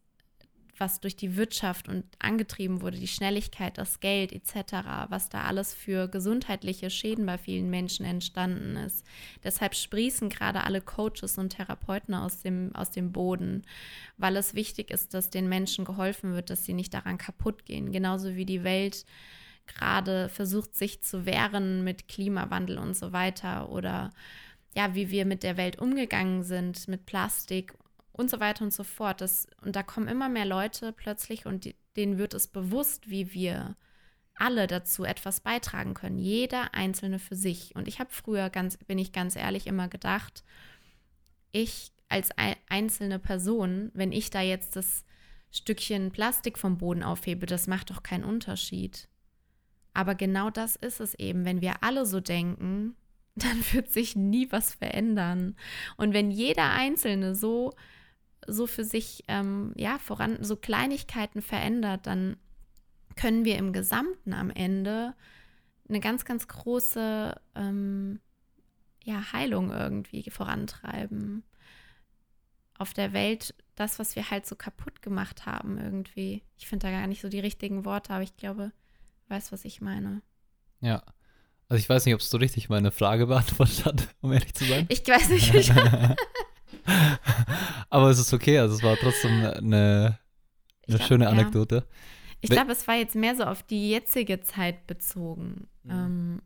was 0.83 0.99
durch 0.99 1.15
die 1.15 1.37
Wirtschaft 1.37 1.89
und 1.89 2.05
angetrieben 2.19 2.83
wurde, 2.83 2.99
die 2.99 3.07
Schnelligkeit, 3.07 3.79
das 3.79 4.01
Geld 4.01 4.33
etc., 4.33 5.07
was 5.11 5.29
da 5.29 5.45
alles 5.45 5.73
für 5.73 6.09
gesundheitliche 6.09 6.91
Schäden 6.91 7.25
bei 7.25 7.39
vielen 7.39 7.71
Menschen 7.71 8.05
entstanden 8.05 8.75
ist. 8.75 9.07
Deshalb 9.45 9.77
sprießen 9.77 10.29
gerade 10.29 10.65
alle 10.65 10.81
Coaches 10.81 11.39
und 11.39 11.51
Therapeuten 11.51 12.15
aus 12.15 12.41
dem, 12.41 12.75
aus 12.75 12.91
dem 12.91 13.13
Boden, 13.13 13.63
weil 14.17 14.37
es 14.37 14.55
wichtig 14.55 14.91
ist, 14.91 15.15
dass 15.15 15.31
den 15.31 15.49
Menschen 15.49 15.85
geholfen 15.85 16.35
wird, 16.35 16.51
dass 16.51 16.65
sie 16.65 16.75
nicht 16.75 16.93
daran 16.93 17.17
kaputt 17.17 17.65
gehen. 17.65 17.93
Genauso 17.93 18.35
wie 18.35 18.45
die 18.45 18.65
Welt 18.65 19.07
gerade 19.67 20.29
versucht, 20.31 20.75
sich 20.75 21.01
zu 21.03 21.27
wehren 21.27 21.85
mit 21.85 22.09
Klimawandel 22.09 22.79
und 22.79 22.97
so 22.97 23.13
weiter 23.13 23.71
oder 23.71 24.11
ja, 24.75 24.97
wie 24.97 25.11
wir 25.11 25.27
mit 25.27 25.45
der 25.45 25.57
Welt 25.57 25.79
umgegangen 25.79 26.43
sind, 26.43 26.89
mit 26.89 27.07
Plastik 27.07 27.73
und 28.13 28.31
so 28.31 28.41
weiter 28.41 28.65
und 28.65 28.73
so 28.73 28.85
fort. 28.85 29.21
Das, 29.21 29.47
und 29.63 29.77
da 29.77 29.83
kommen 29.83 30.09
immer 30.09 30.29
mehr 30.29 30.47
Leute 30.47 30.93
plötzlich 30.93 31.47
und 31.47 31.65
die, 31.65 31.75
denen 31.97 32.19
wird 32.19 32.35
es 32.35 32.47
bewusst, 32.47 33.09
wie 33.11 33.33
wir 33.33 33.77
alle 34.35 34.67
dazu 34.67 35.05
etwas 35.05 35.41
beitragen 35.41 35.95
können. 35.95 36.19
Jeder 36.19 36.75
Einzelne 36.75 37.19
für 37.19 37.37
sich. 37.37 37.75
Und 37.77 37.87
ich 37.89 38.01
habe 38.01 38.11
früher, 38.11 38.51
ganz, 38.51 38.77
bin 38.77 38.99
ich 38.99 39.13
ganz 39.13 39.37
ehrlich, 39.37 39.67
immer 39.67 39.89
gedacht, 39.89 40.43
ich 41.53 41.93
als 42.09 42.31
einzelne 42.69 43.19
Person, 43.19 43.91
wenn 43.95 44.13
ich 44.13 44.31
da 44.31 44.41
jetzt 44.41 44.77
das 44.77 45.05
Stückchen 45.51 46.13
Plastik 46.13 46.59
vom 46.59 46.79
Boden 46.79 47.03
aufhebe, 47.03 47.47
das 47.47 47.67
macht 47.67 47.91
doch 47.91 48.03
keinen 48.03 48.25
Unterschied. 48.25 49.09
Aber 49.95 50.15
genau 50.15 50.51
das 50.51 50.77
ist 50.77 51.01
es 51.01 51.15
eben. 51.15 51.45
Wenn 51.45 51.61
wir 51.61 51.83
alle 51.83 52.07
so 52.07 52.21
denken, 52.21 52.97
dann 53.35 53.65
wird 53.73 53.91
sich 53.91 54.17
nie 54.17 54.51
was 54.51 54.75
verändern. 54.75 55.57
Und 55.97 56.13
wenn 56.13 56.31
jeder 56.31 56.71
Einzelne 56.71 57.35
so, 57.35 57.73
so 58.47 58.67
für 58.67 58.85
sich, 58.85 59.25
ähm, 59.29 59.73
ja, 59.77 59.99
voran, 59.99 60.39
so 60.43 60.57
Kleinigkeiten 60.57 61.43
verändert, 61.43 62.07
dann 62.07 62.37
können 63.17 63.45
wir 63.45 63.57
im 63.57 63.73
Gesamten 63.73 64.33
am 64.33 64.51
Ende 64.51 65.15
eine 65.89 66.01
ganz, 66.01 66.25
ganz 66.25 66.49
große 66.49 67.35
ähm, 67.55 68.21
ja, 69.05 69.33
Heilung 69.33 69.71
irgendwie 69.71 70.29
vorantreiben. 70.31 71.45
Auf 72.79 72.95
der 72.95 73.13
Welt 73.13 73.55
das, 73.75 73.99
was 73.99 74.17
wir 74.17 74.31
halt 74.31 74.47
so 74.47 74.55
kaputt 74.55 75.03
gemacht 75.03 75.47
haben 75.47 75.79
irgendwie. 75.79 76.43
Ich 76.57 76.67
finde 76.67 76.87
da 76.87 76.93
gar 76.93 77.07
nicht 77.07 77.21
so 77.21 77.29
die 77.29 77.41
richtigen 77.41 77.85
Worte, 77.85 78.13
aber 78.13 78.23
ich 78.23 78.37
glaube, 78.37 78.73
weißt, 79.29 79.53
was 79.53 79.65
ich 79.65 79.81
meine. 79.81 80.23
Ja. 80.81 81.03
Also 81.69 81.81
ich 81.81 81.89
weiß 81.89 82.05
nicht, 82.05 82.15
ob 82.15 82.21
es 82.21 82.31
so 82.31 82.39
richtig 82.39 82.69
meine 82.69 82.91
Frage 82.91 83.27
beantwortet 83.27 83.85
hat, 83.85 84.09
um 84.21 84.33
ehrlich 84.33 84.55
zu 84.55 84.65
sein. 84.65 84.87
Ich 84.89 85.07
weiß 85.07 85.29
nicht. 85.31 85.73
aber 87.91 88.11
es 88.11 88.19
ist 88.19 88.33
okay, 88.33 88.59
also 88.59 88.77
es 88.77 88.83
war 88.83 88.97
trotzdem 88.97 89.33
eine, 89.33 89.57
eine 89.57 90.19
glaub, 90.87 91.03
schöne 91.03 91.29
Anekdote. 91.29 91.77
Ja. 91.77 91.83
Ich 92.41 92.51
glaube, 92.51 92.73
es 92.73 92.87
war 92.89 92.97
jetzt 92.97 93.15
mehr 93.15 93.37
so 93.37 93.45
auf 93.45 93.63
die 93.63 93.91
jetzige 93.91 94.41
Zeit 94.41 94.87
bezogen. 94.87 95.69
Mhm. 95.85 95.91
Ähm, 95.91 96.43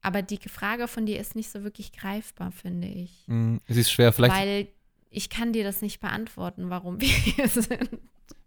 aber 0.00 0.22
die 0.22 0.38
Frage 0.48 0.86
von 0.86 1.06
dir 1.06 1.18
ist 1.18 1.34
nicht 1.34 1.50
so 1.50 1.64
wirklich 1.64 1.92
greifbar, 1.92 2.52
finde 2.52 2.86
ich. 2.86 3.24
Mhm, 3.26 3.60
es 3.66 3.76
ist 3.76 3.90
schwer, 3.90 4.12
vielleicht. 4.12 4.34
Weil 4.34 4.68
ich 5.10 5.30
kann 5.30 5.52
dir 5.52 5.64
das 5.64 5.80
nicht 5.80 6.00
beantworten, 6.00 6.70
warum 6.70 7.00
wir 7.00 7.08
hier 7.08 7.48
sind. 7.48 7.88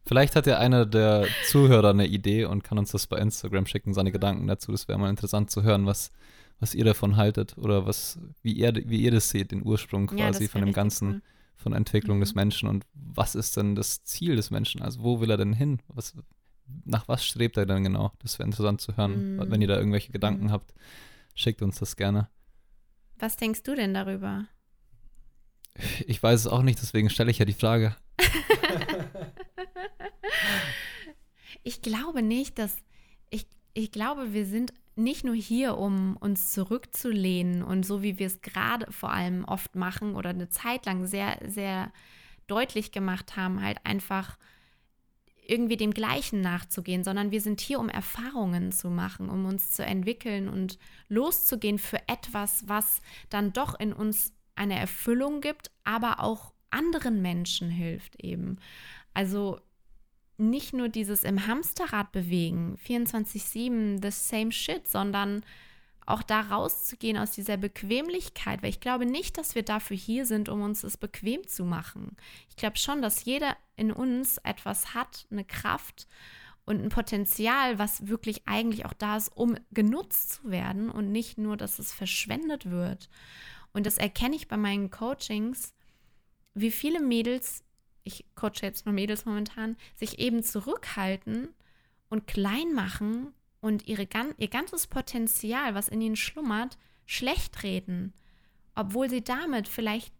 Vielleicht 0.05 0.35
hat 0.35 0.47
ja 0.47 0.57
einer 0.57 0.85
der 0.85 1.27
Zuhörer 1.47 1.89
eine 1.89 2.07
Idee 2.07 2.45
und 2.45 2.63
kann 2.63 2.77
uns 2.77 2.91
das 2.91 3.07
bei 3.07 3.17
Instagram 3.17 3.65
schicken, 3.65 3.93
seine 3.93 4.11
Gedanken 4.11 4.47
dazu. 4.47 4.71
Das 4.71 4.87
wäre 4.87 4.97
mal 4.97 5.09
interessant 5.09 5.51
zu 5.51 5.63
hören, 5.63 5.85
was, 5.85 6.11
was 6.59 6.73
ihr 6.73 6.85
davon 6.85 7.17
haltet 7.17 7.57
oder 7.57 7.85
was, 7.85 8.19
wie 8.41 8.53
ihr, 8.53 8.73
wie 8.75 9.01
ihr 9.01 9.11
das 9.11 9.29
seht, 9.29 9.51
den 9.51 9.65
Ursprung 9.65 10.07
quasi 10.07 10.43
ja, 10.43 10.49
von 10.49 10.61
dem 10.61 10.73
Ganzen, 10.73 11.07
cool. 11.09 11.21
von 11.55 11.73
Entwicklung 11.73 12.17
mhm. 12.17 12.21
des 12.21 12.35
Menschen 12.35 12.67
und 12.67 12.85
was 12.93 13.35
ist 13.35 13.57
denn 13.57 13.75
das 13.75 14.03
Ziel 14.03 14.35
des 14.35 14.49
Menschen? 14.49 14.81
Also 14.81 15.03
wo 15.03 15.19
will 15.19 15.29
er 15.29 15.37
denn 15.37 15.53
hin? 15.53 15.81
Was, 15.87 16.15
nach 16.85 17.07
was 17.07 17.25
strebt 17.25 17.57
er 17.57 17.65
denn 17.65 17.83
genau? 17.83 18.11
Das 18.19 18.39
wäre 18.39 18.47
interessant 18.47 18.81
zu 18.81 18.97
hören. 18.97 19.35
Mhm. 19.35 19.51
Wenn 19.51 19.61
ihr 19.61 19.67
da 19.67 19.77
irgendwelche 19.77 20.11
Gedanken 20.11 20.45
mhm. 20.45 20.51
habt, 20.51 20.73
schickt 21.35 21.61
uns 21.61 21.79
das 21.79 21.95
gerne. 21.95 22.29
Was 23.19 23.37
denkst 23.37 23.63
du 23.63 23.75
denn 23.75 23.93
darüber? 23.93 24.45
Ich 26.07 26.21
weiß 26.21 26.41
es 26.41 26.47
auch 26.47 26.63
nicht, 26.63 26.81
deswegen 26.81 27.09
stelle 27.09 27.29
ich 27.29 27.37
ja 27.37 27.45
die 27.45 27.53
Frage. 27.53 27.95
ich 31.63 31.81
glaube 31.81 32.23
nicht, 32.23 32.57
dass 32.57 32.77
ich, 33.29 33.45
ich 33.73 33.91
glaube, 33.91 34.33
wir 34.33 34.45
sind 34.45 34.73
nicht 34.97 35.23
nur 35.23 35.35
hier, 35.35 35.77
um 35.77 36.17
uns 36.17 36.51
zurückzulehnen 36.51 37.63
und 37.63 37.85
so 37.85 38.01
wie 38.01 38.19
wir 38.19 38.27
es 38.27 38.41
gerade 38.41 38.91
vor 38.91 39.11
allem 39.11 39.45
oft 39.45 39.75
machen 39.75 40.15
oder 40.15 40.31
eine 40.31 40.49
Zeit 40.49 40.85
lang 40.85 41.05
sehr, 41.05 41.37
sehr 41.47 41.91
deutlich 42.47 42.91
gemacht 42.91 43.35
haben, 43.35 43.61
halt 43.61 43.79
einfach 43.85 44.37
irgendwie 45.45 45.77
dem 45.77 45.93
Gleichen 45.93 46.41
nachzugehen, 46.41 47.03
sondern 47.03 47.31
wir 47.31 47.41
sind 47.41 47.61
hier, 47.61 47.79
um 47.79 47.89
Erfahrungen 47.89 48.71
zu 48.71 48.89
machen, 48.89 49.29
um 49.29 49.45
uns 49.45 49.71
zu 49.71 49.85
entwickeln 49.85 50.49
und 50.49 50.77
loszugehen 51.07 51.79
für 51.79 51.99
etwas, 52.07 52.67
was 52.67 53.01
dann 53.29 53.53
doch 53.53 53.79
in 53.79 53.93
uns 53.93 54.33
eine 54.55 54.77
Erfüllung 54.77 55.41
gibt, 55.41 55.71
aber 55.83 56.19
auch 56.19 56.53
anderen 56.69 57.21
Menschen 57.21 57.69
hilft 57.69 58.21
eben. 58.21 58.57
Also 59.13 59.59
nicht 60.37 60.73
nur 60.73 60.89
dieses 60.89 61.23
im 61.23 61.47
Hamsterrad 61.47 62.11
bewegen, 62.11 62.77
24-7 62.85 64.01
the 64.01 64.11
same 64.11 64.51
shit, 64.51 64.87
sondern 64.87 65.43
auch 66.05 66.23
da 66.23 66.41
rauszugehen 66.41 67.17
aus 67.17 67.31
dieser 67.31 67.57
Bequemlichkeit, 67.57 68.63
weil 68.63 68.69
ich 68.69 68.79
glaube 68.79 69.05
nicht, 69.05 69.37
dass 69.37 69.55
wir 69.55 69.63
dafür 69.63 69.97
hier 69.97 70.25
sind, 70.25 70.47
um 70.47 70.61
uns 70.61 70.83
es 70.83 70.95
bequem 70.95 71.45
zu 71.47 71.65
machen. 71.65 72.15
Ich 72.49 72.55
glaube 72.55 72.77
schon, 72.77 73.01
dass 73.01 73.25
jeder 73.25 73.57
in 73.75 73.91
uns 73.91 74.37
etwas 74.39 74.93
hat, 74.93 75.27
eine 75.29 75.43
Kraft 75.43 76.07
und 76.65 76.81
ein 76.81 76.89
Potenzial, 76.89 77.77
was 77.77 78.07
wirklich 78.07 78.47
eigentlich 78.47 78.85
auch 78.85 78.93
da 78.93 79.17
ist, 79.17 79.35
um 79.35 79.57
genutzt 79.71 80.33
zu 80.33 80.49
werden 80.49 80.89
und 80.89 81.11
nicht 81.11 81.37
nur, 81.37 81.57
dass 81.57 81.77
es 81.77 81.93
verschwendet 81.93 82.69
wird. 82.69 83.09
Und 83.73 83.85
das 83.85 83.97
erkenne 83.97 84.35
ich 84.35 84.47
bei 84.47 84.57
meinen 84.57 84.89
Coachings, 84.89 85.73
wie 86.53 86.71
viele 86.71 87.01
Mädels, 87.01 87.63
ich 88.07 88.25
coache 88.35 88.61
jetzt 88.63 88.85
mal 88.85 88.93
Mädels 88.93 89.25
momentan, 89.25 89.77
sich 89.95 90.19
eben 90.19 90.41
zurückhalten 90.43 91.49
und 92.09 92.27
klein 92.27 92.73
machen 92.73 93.33
und 93.61 93.87
ihre, 93.87 94.07
ihr 94.37 94.47
ganzes 94.47 94.87
Potenzial, 94.87 95.75
was 95.75 95.87
in 95.87 96.01
ihnen 96.01 96.15
schlummert, 96.15 96.77
schlecht 97.05 97.63
reden, 97.63 98.13
obwohl 98.75 99.09
sie 99.09 99.23
damit 99.23 99.67
vielleicht 99.67 100.13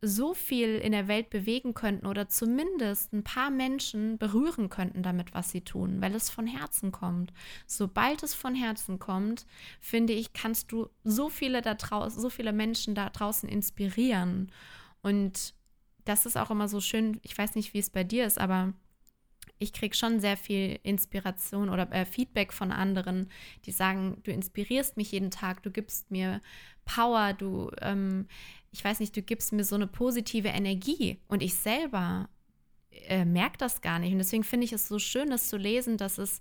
so 0.00 0.32
viel 0.32 0.76
in 0.76 0.92
der 0.92 1.08
Welt 1.08 1.28
bewegen 1.28 1.74
könnten 1.74 2.06
oder 2.06 2.28
zumindest 2.28 3.12
ein 3.12 3.24
paar 3.24 3.50
Menschen 3.50 4.16
berühren 4.16 4.68
könnten 4.68 5.02
damit, 5.02 5.34
was 5.34 5.50
sie 5.50 5.62
tun, 5.62 6.00
weil 6.00 6.14
es 6.14 6.30
von 6.30 6.46
Herzen 6.46 6.92
kommt. 6.92 7.32
Sobald 7.66 8.22
es 8.22 8.34
von 8.34 8.54
Herzen 8.54 8.98
kommt, 9.00 9.44
finde 9.80 10.12
ich, 10.12 10.32
kannst 10.32 10.70
du 10.70 10.88
so 11.02 11.28
viele 11.28 11.62
da 11.62 11.74
draußen, 11.74 12.20
so 12.20 12.30
viele 12.30 12.52
Menschen 12.52 12.94
da 12.94 13.10
draußen 13.10 13.48
inspirieren. 13.48 14.52
Und 15.02 15.54
das 16.08 16.26
ist 16.26 16.36
auch 16.36 16.50
immer 16.50 16.68
so 16.68 16.80
schön. 16.80 17.20
Ich 17.22 17.36
weiß 17.36 17.54
nicht, 17.54 17.74
wie 17.74 17.78
es 17.78 17.90
bei 17.90 18.02
dir 18.02 18.26
ist, 18.26 18.38
aber 18.38 18.72
ich 19.58 19.72
kriege 19.72 19.94
schon 19.94 20.20
sehr 20.20 20.36
viel 20.36 20.78
Inspiration 20.82 21.68
oder 21.68 21.90
äh, 21.92 22.04
Feedback 22.04 22.52
von 22.52 22.72
anderen, 22.72 23.28
die 23.64 23.72
sagen, 23.72 24.18
du 24.22 24.30
inspirierst 24.30 24.96
mich 24.96 25.12
jeden 25.12 25.30
Tag, 25.30 25.62
du 25.62 25.70
gibst 25.70 26.10
mir 26.10 26.40
Power, 26.84 27.34
du, 27.34 27.70
ähm, 27.82 28.26
ich 28.70 28.84
weiß 28.84 29.00
nicht, 29.00 29.16
du 29.16 29.22
gibst 29.22 29.52
mir 29.52 29.64
so 29.64 29.74
eine 29.74 29.86
positive 29.86 30.48
Energie. 30.48 31.18
Und 31.28 31.42
ich 31.42 31.54
selber 31.54 32.28
äh, 32.90 33.24
merke 33.24 33.58
das 33.58 33.80
gar 33.80 33.98
nicht. 33.98 34.12
Und 34.12 34.18
deswegen 34.18 34.44
finde 34.44 34.64
ich 34.64 34.72
es 34.72 34.88
so 34.88 34.98
schön, 34.98 35.30
das 35.30 35.48
zu 35.48 35.56
lesen, 35.56 35.96
dass 35.96 36.18
es, 36.18 36.40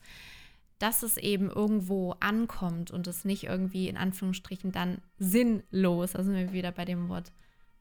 dass 0.80 1.04
es 1.04 1.18
eben 1.18 1.50
irgendwo 1.50 2.12
ankommt 2.20 2.92
und 2.92 3.08
es 3.08 3.26
nicht 3.26 3.46
irgendwie 3.46 3.90
in 3.90 3.98
Anführungsstrichen 3.98 4.72
dann 4.72 5.02
sinnlos, 5.18 6.16
also 6.16 6.32
wir 6.32 6.54
wieder 6.54 6.72
bei 6.72 6.86
dem 6.86 7.10
Wort 7.10 7.34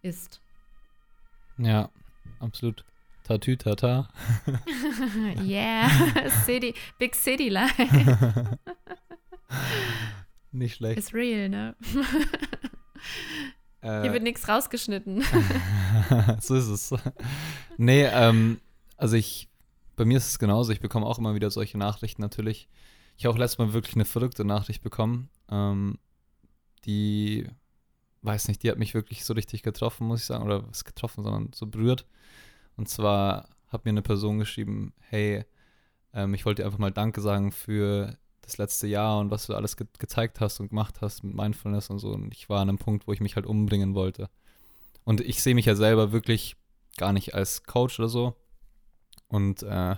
ist. 0.03 0.40
Ja, 1.59 1.90
absolut. 2.40 2.85
Tatü 3.25 3.57
Tata. 3.57 4.09
yeah, 5.42 5.88
City, 6.45 6.75
Big 6.99 7.14
City 7.14 7.49
Life. 7.49 7.75
Nicht 10.53 10.77
schlecht. 10.77 10.99
Ist 10.99 11.12
real, 11.12 11.49
ne? 11.49 11.75
Äh, 13.81 14.03
Hier 14.03 14.12
wird 14.12 14.23
nichts 14.23 14.49
rausgeschnitten. 14.49 15.23
so 16.40 16.55
ist 16.55 16.69
es. 16.69 16.95
Nee, 17.77 18.05
ähm, 18.05 18.61
also 18.97 19.16
ich, 19.16 19.49
bei 19.97 20.05
mir 20.05 20.16
ist 20.19 20.29
es 20.29 20.38
genauso. 20.38 20.73
Ich 20.73 20.81
bekomme 20.81 21.07
auch 21.07 21.19
immer 21.19 21.35
wieder 21.35 21.51
solche 21.51 21.79
Nachrichten 21.79 22.23
natürlich. 22.23 22.69
Ich 23.16 23.25
habe 23.25 23.35
auch 23.35 23.38
letztes 23.38 23.59
Mal 23.59 23.73
wirklich 23.73 23.95
eine 23.97 24.05
verrückte 24.05 24.45
Nachricht 24.45 24.83
bekommen. 24.83 25.31
Ähm, 25.51 25.99
die, 26.85 27.49
weiß 28.22 28.48
nicht, 28.48 28.62
die 28.62 28.70
hat 28.70 28.79
mich 28.79 28.94
wirklich 28.94 29.24
so 29.24 29.35
richtig 29.35 29.62
getroffen, 29.62 30.07
muss 30.07 30.20
ich 30.20 30.26
sagen. 30.26 30.44
Oder 30.44 30.68
was 30.68 30.85
getroffen, 30.85 31.24
sondern 31.24 31.50
so 31.55 31.66
berührt. 31.66 32.07
Und 32.76 32.88
zwar 32.88 33.48
hat 33.68 33.85
mir 33.85 33.90
eine 33.90 34.02
Person 34.02 34.38
geschrieben, 34.38 34.92
hey, 34.98 35.44
ähm, 36.12 36.35
ich 36.35 36.44
wollte 36.44 36.62
dir 36.62 36.66
einfach 36.66 36.79
mal 36.79 36.90
Danke 36.90 37.20
sagen 37.20 37.52
für 37.52 38.16
das 38.42 38.59
letzte 38.59 38.87
Jahr 38.87 39.18
und 39.18 39.31
was 39.31 39.46
du 39.46 39.55
alles 39.55 39.76
ge 39.76 39.87
gezeigt 39.98 40.40
hast 40.40 40.61
und 40.61 40.68
gemacht 40.68 41.00
hast 41.00 41.24
mit 41.24 41.35
Mindfulness 41.35 41.90
und 41.90 41.98
so. 41.98 42.11
Und 42.11 42.33
ich 42.33 42.48
war 42.48 42.61
an 42.61 42.68
einem 42.68 42.79
Punkt, 42.79 43.07
wo 43.07 43.12
ich 43.12 43.20
mich 43.20 43.37
halt 43.37 43.46
umbringen 43.46 43.94
wollte. 43.94 44.31
Und 45.05 45.20
ich 45.20 45.42
sehe 45.42 45.55
mich 45.55 45.66
ja 45.66 45.74
selber 45.74 46.12
wirklich 46.12 46.57
gar 46.96 47.12
nicht 47.12 47.35
als 47.35 47.64
Coach 47.64 47.98
oder 47.98 48.09
so. 48.09 48.37
Und 49.29 49.62
äh, 49.62 49.96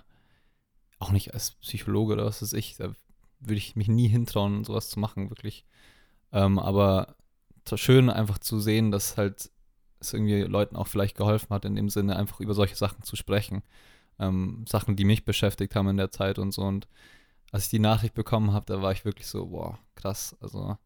auch 0.98 1.10
nicht 1.10 1.34
als 1.34 1.52
Psychologe 1.52 2.14
oder 2.14 2.24
was 2.24 2.42
weiß 2.42 2.54
ich. 2.54 2.76
Da 2.76 2.92
würde 3.40 3.58
ich 3.58 3.76
mich 3.76 3.88
nie 3.88 4.08
hintrauen, 4.08 4.64
sowas 4.64 4.88
zu 4.88 4.98
machen, 4.98 5.30
wirklich. 5.30 5.64
Ähm, 6.32 6.58
aber 6.58 7.16
schön 7.76 8.10
einfach 8.10 8.38
zu 8.38 8.60
sehen, 8.60 8.90
dass 8.90 9.16
halt 9.16 9.50
es 10.00 10.12
irgendwie 10.12 10.42
Leuten 10.42 10.76
auch 10.76 10.86
vielleicht 10.86 11.16
geholfen 11.16 11.50
hat, 11.50 11.64
in 11.64 11.74
dem 11.74 11.88
Sinne 11.88 12.16
einfach 12.16 12.40
über 12.40 12.54
solche 12.54 12.76
Sachen 12.76 13.02
zu 13.02 13.16
sprechen. 13.16 13.62
Ähm, 14.18 14.64
Sachen, 14.68 14.96
die 14.96 15.04
mich 15.04 15.24
beschäftigt 15.24 15.74
haben 15.74 15.88
in 15.88 15.96
der 15.96 16.10
Zeit 16.10 16.38
und 16.38 16.52
so. 16.52 16.62
Und 16.62 16.88
als 17.52 17.64
ich 17.64 17.70
die 17.70 17.78
Nachricht 17.78 18.14
bekommen 18.14 18.52
habe, 18.52 18.66
da 18.66 18.82
war 18.82 18.92
ich 18.92 19.04
wirklich 19.04 19.26
so, 19.26 19.46
boah, 19.46 19.78
krass. 19.94 20.36
Also 20.40 20.76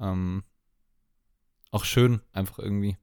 ähm, 0.00 0.42
auch 1.70 1.84
schön, 1.84 2.20
einfach 2.32 2.58
irgendwie. 2.58 2.96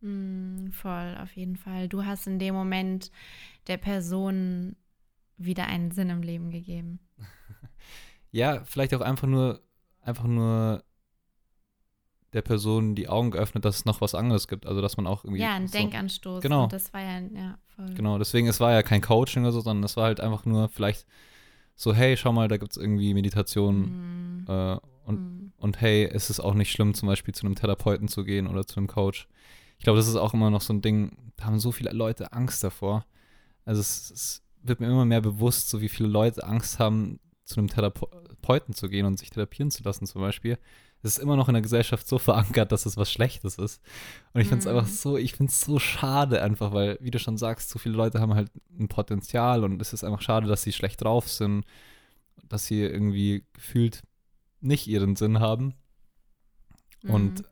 Mm, 0.00 0.70
voll, 0.70 1.16
auf 1.22 1.36
jeden 1.36 1.56
Fall. 1.56 1.88
Du 1.88 2.04
hast 2.04 2.26
in 2.26 2.38
dem 2.38 2.54
Moment 2.54 3.10
der 3.66 3.76
Person 3.76 4.76
wieder 5.36 5.66
einen 5.66 5.90
Sinn 5.90 6.10
im 6.10 6.22
Leben 6.22 6.50
gegeben. 6.50 7.00
ja, 8.30 8.64
vielleicht 8.64 8.94
auch 8.94 9.00
einfach 9.00 9.28
nur, 9.28 9.62
einfach 10.00 10.24
nur 10.24 10.82
der 12.36 12.42
Person 12.42 12.94
die 12.94 13.08
Augen 13.08 13.30
geöffnet, 13.30 13.64
dass 13.64 13.78
es 13.78 13.84
noch 13.86 14.00
was 14.00 14.14
anderes 14.14 14.46
gibt. 14.46 14.66
Also 14.66 14.82
dass 14.82 14.96
man 14.96 15.06
auch 15.06 15.24
irgendwie. 15.24 15.42
Ja, 15.42 15.54
ein 15.54 15.66
so, 15.66 15.78
Denkanstoß. 15.78 16.42
Genau. 16.42 16.64
Und 16.64 16.72
das 16.72 16.92
war 16.92 17.00
ja, 17.00 17.18
ja, 17.18 17.58
voll. 17.74 17.94
Genau, 17.94 18.18
deswegen, 18.18 18.46
es 18.46 18.60
war 18.60 18.72
ja 18.72 18.82
kein 18.82 19.00
Coaching 19.00 19.42
oder 19.42 19.52
so, 19.52 19.60
sondern 19.60 19.82
es 19.84 19.96
war 19.96 20.04
halt 20.04 20.20
einfach 20.20 20.44
nur 20.44 20.68
vielleicht 20.68 21.06
so, 21.74 21.94
hey, 21.94 22.16
schau 22.16 22.32
mal, 22.32 22.48
da 22.48 22.58
gibt 22.58 22.72
es 22.72 22.76
irgendwie 22.76 23.14
Meditation 23.14 24.44
Mm, 24.46 24.50
äh, 24.50 24.78
und, 25.04 25.18
mm. 25.18 25.52
und 25.58 25.80
hey, 25.80 26.04
es 26.04 26.30
ist 26.30 26.40
auch 26.40 26.54
nicht 26.54 26.70
schlimm, 26.70 26.94
zum 26.94 27.08
Beispiel 27.08 27.34
zu 27.34 27.46
einem 27.46 27.54
Therapeuten 27.54 28.08
zu 28.08 28.24
gehen 28.24 28.46
oder 28.46 28.66
zu 28.66 28.76
einem 28.76 28.86
Coach. 28.86 29.28
Ich 29.78 29.84
glaube, 29.84 29.98
das 29.98 30.08
ist 30.08 30.16
auch 30.16 30.34
immer 30.34 30.50
noch 30.50 30.60
so 30.60 30.72
ein 30.72 30.82
Ding, 30.82 31.32
da 31.36 31.46
haben 31.46 31.58
so 31.58 31.72
viele 31.72 31.90
Leute 31.92 32.32
Angst 32.32 32.62
davor. 32.62 33.04
Also 33.64 33.80
es, 33.80 34.10
es 34.10 34.42
wird 34.62 34.80
mir 34.80 34.86
immer 34.86 35.04
mehr 35.04 35.20
bewusst, 35.20 35.68
so 35.68 35.80
wie 35.80 35.88
viele 35.88 36.08
Leute 36.08 36.44
Angst 36.44 36.78
haben, 36.78 37.18
zu 37.44 37.60
einem 37.60 37.68
Therapeuten 37.68 38.74
zu 38.74 38.88
gehen 38.88 39.06
und 39.06 39.18
sich 39.18 39.30
therapieren 39.30 39.70
zu 39.70 39.82
lassen 39.84 40.06
zum 40.06 40.20
Beispiel. 40.20 40.58
Es 41.02 41.12
ist 41.16 41.18
immer 41.18 41.36
noch 41.36 41.48
in 41.48 41.54
der 41.54 41.62
Gesellschaft 41.62 42.08
so 42.08 42.18
verankert, 42.18 42.72
dass 42.72 42.84
es 42.86 42.96
was 42.96 43.10
Schlechtes 43.12 43.58
ist. 43.58 43.80
Und 44.32 44.40
ich 44.40 44.48
finde 44.48 44.60
es 44.60 44.72
Mhm. 44.72 44.78
einfach 44.78 44.88
so, 44.90 45.16
ich 45.16 45.34
finde 45.34 45.50
es 45.52 45.60
so 45.60 45.78
schade 45.78 46.42
einfach, 46.42 46.72
weil, 46.72 46.98
wie 47.00 47.10
du 47.10 47.18
schon 47.18 47.36
sagst, 47.38 47.70
so 47.70 47.78
viele 47.78 47.94
Leute 47.94 48.20
haben 48.20 48.34
halt 48.34 48.50
ein 48.78 48.88
Potenzial 48.88 49.62
und 49.64 49.80
es 49.80 49.92
ist 49.92 50.02
einfach 50.04 50.22
schade, 50.22 50.46
dass 50.48 50.62
sie 50.62 50.72
schlecht 50.72 51.02
drauf 51.02 51.28
sind, 51.28 51.64
dass 52.48 52.66
sie 52.66 52.80
irgendwie 52.82 53.44
gefühlt 53.52 54.02
nicht 54.60 54.86
ihren 54.88 55.14
Sinn 55.16 55.38
haben. 55.40 55.74
Und 57.04 57.40
Mm. 57.40 57.44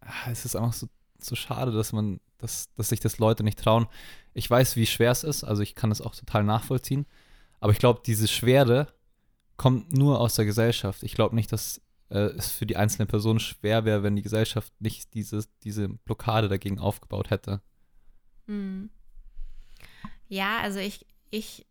ah, 0.00 0.30
es 0.30 0.44
ist 0.44 0.56
einfach 0.56 0.72
so, 0.72 0.88
so 1.18 1.34
schade, 1.34 1.72
dass 1.72 1.92
man, 1.92 2.20
dass, 2.38 2.72
dass 2.74 2.88
sich 2.88 3.00
das 3.00 3.18
Leute 3.18 3.42
nicht 3.42 3.58
trauen. 3.58 3.86
Ich 4.32 4.48
weiß, 4.48 4.76
wie 4.76 4.86
schwer 4.86 5.10
es 5.10 5.24
ist, 5.24 5.44
also 5.44 5.62
ich 5.62 5.74
kann 5.74 5.90
es 5.90 6.00
auch 6.00 6.14
total 6.14 6.44
nachvollziehen. 6.44 7.06
Aber 7.60 7.72
ich 7.72 7.78
glaube, 7.78 8.00
diese 8.04 8.28
Schwere 8.28 8.88
kommt 9.56 9.92
nur 9.92 10.20
aus 10.20 10.34
der 10.34 10.44
Gesellschaft. 10.44 11.02
Ich 11.02 11.14
glaube 11.14 11.34
nicht, 11.34 11.52
dass 11.52 11.80
äh, 12.14 12.30
es 12.36 12.52
für 12.52 12.64
die 12.64 12.76
einzelne 12.76 13.06
Person 13.06 13.40
schwer 13.40 13.84
wäre, 13.84 14.02
wenn 14.02 14.16
die 14.16 14.22
Gesellschaft 14.22 14.72
nicht 14.80 15.12
diese, 15.14 15.44
diese 15.64 15.88
Blockade 15.88 16.48
dagegen 16.48 16.78
aufgebaut 16.78 17.30
hätte. 17.30 17.60
Mm. 18.46 18.86
Ja, 20.28 20.60
also 20.60 20.78
ich, 20.78 21.06
ich, 21.30 21.66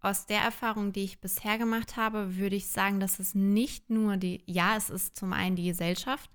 aus 0.00 0.26
der 0.26 0.40
Erfahrung, 0.40 0.92
die 0.92 1.04
ich 1.04 1.20
bisher 1.20 1.58
gemacht 1.58 1.96
habe, 1.96 2.36
würde 2.36 2.56
ich 2.56 2.66
sagen, 2.66 3.00
dass 3.00 3.18
es 3.18 3.34
nicht 3.34 3.90
nur 3.90 4.16
die, 4.16 4.42
ja, 4.46 4.76
es 4.76 4.90
ist 4.90 5.14
zum 5.16 5.32
einen 5.32 5.56
die 5.56 5.66
Gesellschaft, 5.66 6.30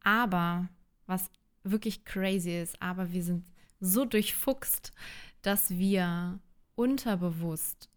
aber 0.00 0.68
was 1.06 1.30
wirklich 1.62 2.04
crazy 2.04 2.58
ist, 2.60 2.80
aber 2.80 3.12
wir 3.12 3.22
sind 3.22 3.44
so 3.78 4.04
durchfuchst, 4.04 4.92
dass 5.42 5.70
wir 5.70 6.40
unterbewusst 6.74 7.90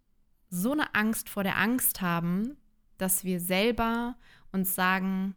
so 0.50 0.74
eine 0.74 0.94
Angst 0.94 1.30
vor 1.30 1.44
der 1.44 1.58
Angst 1.58 2.02
haben, 2.02 2.58
dass 2.98 3.24
wir 3.24 3.40
selber 3.40 4.16
uns 4.52 4.76
sagen, 4.76 5.36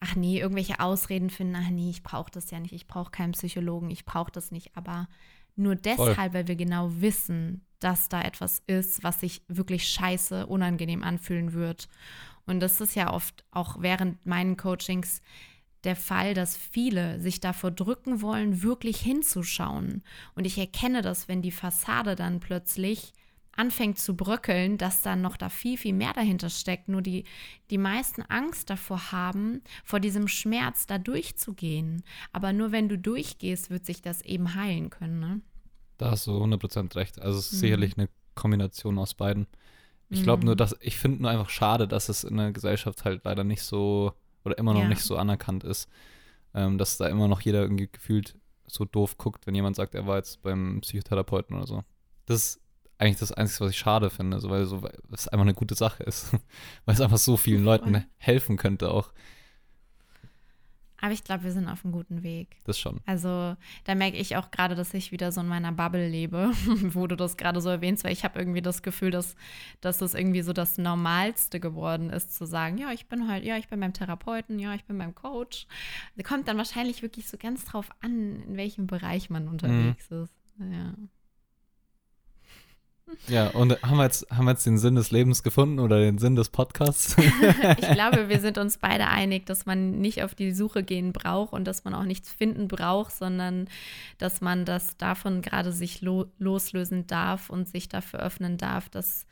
ach 0.00 0.16
nee, 0.16 0.40
irgendwelche 0.40 0.80
Ausreden 0.80 1.30
finden, 1.30 1.56
ach 1.56 1.70
nee, 1.70 1.90
ich 1.90 2.02
brauche 2.02 2.30
das 2.30 2.50
ja 2.50 2.58
nicht, 2.58 2.72
ich 2.72 2.86
brauche 2.86 3.10
keinen 3.10 3.32
Psychologen, 3.32 3.90
ich 3.90 4.04
brauche 4.04 4.32
das 4.32 4.50
nicht, 4.50 4.76
aber 4.76 5.08
nur 5.54 5.76
deshalb, 5.76 6.34
weil 6.34 6.48
wir 6.48 6.56
genau 6.56 6.90
wissen, 7.00 7.64
dass 7.78 8.08
da 8.08 8.22
etwas 8.22 8.62
ist, 8.66 9.04
was 9.04 9.20
sich 9.20 9.42
wirklich 9.48 9.88
scheiße, 9.88 10.46
unangenehm 10.46 11.02
anfühlen 11.02 11.52
wird. 11.52 11.88
Und 12.46 12.60
das 12.60 12.80
ist 12.80 12.94
ja 12.94 13.12
oft 13.12 13.44
auch 13.50 13.80
während 13.80 14.24
meinen 14.26 14.56
Coachings 14.56 15.20
der 15.84 15.96
Fall, 15.96 16.34
dass 16.34 16.56
viele 16.56 17.20
sich 17.20 17.40
davor 17.40 17.70
drücken 17.70 18.22
wollen, 18.22 18.62
wirklich 18.62 19.00
hinzuschauen. 19.00 20.02
Und 20.34 20.46
ich 20.46 20.58
erkenne 20.58 21.02
das, 21.02 21.28
wenn 21.28 21.42
die 21.42 21.50
Fassade 21.50 22.14
dann 22.14 22.40
plötzlich 22.40 23.12
anfängt 23.56 23.98
zu 23.98 24.16
bröckeln, 24.16 24.78
dass 24.78 25.02
dann 25.02 25.20
noch 25.22 25.36
da 25.36 25.48
viel, 25.48 25.76
viel 25.76 25.92
mehr 25.92 26.12
dahinter 26.12 26.48
steckt. 26.50 26.88
Nur 26.88 27.02
die, 27.02 27.24
die 27.70 27.78
meisten 27.78 28.22
Angst 28.22 28.70
davor 28.70 29.12
haben, 29.12 29.62
vor 29.84 30.00
diesem 30.00 30.28
Schmerz 30.28 30.86
da 30.86 30.98
durchzugehen. 30.98 32.02
Aber 32.32 32.52
nur 32.52 32.72
wenn 32.72 32.88
du 32.88 32.98
durchgehst, 32.98 33.70
wird 33.70 33.84
sich 33.84 34.02
das 34.02 34.22
eben 34.22 34.54
heilen 34.54 34.90
können. 34.90 35.20
Ne? 35.20 35.40
Da 35.98 36.10
hast 36.10 36.26
du 36.26 36.32
100% 36.42 36.96
recht. 36.96 37.20
Also 37.20 37.38
es 37.38 37.46
ist 37.46 37.52
Mhm. 37.54 37.58
sicherlich 37.58 37.98
eine 37.98 38.08
Kombination 38.34 38.98
aus 38.98 39.14
beiden. 39.14 39.46
Ich 40.08 40.22
glaube 40.22 40.44
nur, 40.44 40.54
Mhm. 40.54 40.58
dass 40.58 40.76
ich 40.80 40.98
finde 40.98 41.22
nur 41.22 41.30
einfach 41.30 41.48
schade, 41.50 41.88
dass 41.88 42.08
es 42.08 42.24
in 42.24 42.36
der 42.36 42.52
Gesellschaft 42.52 43.04
halt 43.04 43.24
leider 43.24 43.44
nicht 43.44 43.62
so 43.62 44.12
oder 44.44 44.58
immer 44.58 44.74
noch 44.74 44.82
Ja. 44.82 44.88
nicht 44.88 45.02
so 45.02 45.16
anerkannt 45.16 45.64
ist, 45.64 45.88
ähm, 46.54 46.76
dass 46.78 46.96
da 46.98 47.06
immer 47.08 47.28
noch 47.28 47.40
jeder 47.40 47.62
irgendwie 47.62 47.88
gefühlt 47.90 48.38
so 48.66 48.84
doof 48.84 49.16
guckt, 49.18 49.46
wenn 49.46 49.54
jemand 49.54 49.76
sagt, 49.76 49.94
er 49.94 50.06
war 50.06 50.16
jetzt 50.16 50.42
beim 50.42 50.80
Psychotherapeuten 50.82 51.56
oder 51.56 51.66
so. 51.66 51.84
Das 52.26 52.36
ist 52.56 52.60
eigentlich 53.02 53.18
das 53.18 53.32
Einzige, 53.32 53.64
was 53.64 53.72
ich 53.72 53.78
schade 53.78 54.10
finde, 54.10 54.38
so, 54.38 54.48
weil 54.48 54.64
so, 54.64 54.82
weil 54.82 54.92
es 55.12 55.28
einfach 55.28 55.44
eine 55.44 55.54
gute 55.54 55.74
Sache 55.74 56.04
ist, 56.04 56.32
weil 56.84 56.94
es 56.94 57.00
einfach 57.00 57.18
so 57.18 57.36
vielen 57.36 57.64
Leuten 57.64 58.04
helfen 58.16 58.56
könnte 58.56 58.90
auch. 58.90 59.12
Aber 61.02 61.10
ich 61.10 61.24
glaube, 61.24 61.42
wir 61.42 61.50
sind 61.50 61.68
auf 61.68 61.84
einem 61.84 61.92
guten 61.92 62.22
Weg. 62.22 62.58
Das 62.62 62.78
schon. 62.78 63.00
Also 63.06 63.56
da 63.82 63.94
merke 63.96 64.16
ich 64.18 64.36
auch 64.36 64.52
gerade, 64.52 64.76
dass 64.76 64.94
ich 64.94 65.10
wieder 65.10 65.32
so 65.32 65.40
in 65.40 65.48
meiner 65.48 65.72
Bubble 65.72 66.08
lebe, 66.08 66.52
wo 66.94 67.08
du 67.08 67.16
das 67.16 67.36
gerade 67.36 67.60
so 67.60 67.70
erwähnst, 67.70 68.04
weil 68.04 68.12
ich 68.12 68.22
habe 68.22 68.38
irgendwie 68.38 68.62
das 68.62 68.84
Gefühl, 68.84 69.10
dass, 69.10 69.34
dass 69.80 69.98
das 69.98 70.14
irgendwie 70.14 70.42
so 70.42 70.52
das 70.52 70.78
Normalste 70.78 71.58
geworden 71.58 72.08
ist, 72.10 72.32
zu 72.36 72.46
sagen, 72.46 72.78
ja, 72.78 72.92
ich 72.92 73.08
bin 73.08 73.26
halt, 73.26 73.42
ja, 73.42 73.56
ich 73.56 73.66
bin 73.66 73.80
beim 73.80 73.92
Therapeuten, 73.92 74.60
ja, 74.60 74.74
ich 74.76 74.84
bin 74.84 74.96
beim 74.96 75.12
Coach. 75.12 75.66
Kommt 76.22 76.46
dann 76.46 76.56
wahrscheinlich 76.56 77.02
wirklich 77.02 77.28
so 77.28 77.36
ganz 77.36 77.64
drauf 77.64 77.90
an, 78.00 78.40
in 78.42 78.56
welchem 78.56 78.86
Bereich 78.86 79.28
man 79.28 79.48
unterwegs 79.48 80.08
ist. 80.08 80.32
Ja. 80.60 80.94
Ja, 83.28 83.48
und 83.48 83.80
haben 83.82 83.98
wir, 83.98 84.04
jetzt, 84.04 84.28
haben 84.30 84.46
wir 84.46 84.52
jetzt 84.52 84.66
den 84.66 84.78
Sinn 84.78 84.94
des 84.94 85.10
Lebens 85.10 85.42
gefunden 85.42 85.78
oder 85.78 85.98
den 86.00 86.18
Sinn 86.18 86.34
des 86.34 86.48
Podcasts? 86.48 87.16
Ich 87.78 87.90
glaube, 87.90 88.28
wir 88.28 88.40
sind 88.40 88.58
uns 88.58 88.78
beide 88.78 89.06
einig, 89.06 89.46
dass 89.46 89.66
man 89.66 90.00
nicht 90.00 90.22
auf 90.22 90.34
die 90.34 90.52
Suche 90.52 90.82
gehen 90.82 91.12
braucht 91.12 91.52
und 91.52 91.64
dass 91.64 91.84
man 91.84 91.94
auch 91.94 92.04
nichts 92.04 92.30
finden 92.30 92.68
braucht, 92.68 93.12
sondern 93.12 93.68
dass 94.18 94.40
man 94.40 94.64
das 94.64 94.96
davon 94.96 95.42
gerade 95.42 95.72
sich 95.72 96.00
lo 96.00 96.26
loslösen 96.38 97.06
darf 97.06 97.50
und 97.50 97.68
sich 97.68 97.88
dafür 97.88 98.20
öffnen 98.20 98.56
darf, 98.56 98.88
dass 98.88 99.26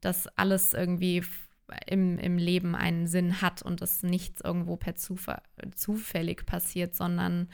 das 0.00 0.26
alles 0.36 0.72
irgendwie 0.72 1.22
im, 1.86 2.18
im 2.18 2.38
Leben 2.38 2.74
einen 2.74 3.06
Sinn 3.06 3.40
hat 3.42 3.62
und 3.62 3.80
dass 3.80 4.02
nichts 4.02 4.40
irgendwo 4.40 4.76
per 4.76 4.96
Zufall, 4.96 5.42
zufällig 5.74 6.46
passiert, 6.46 6.94
sondern 6.94 7.48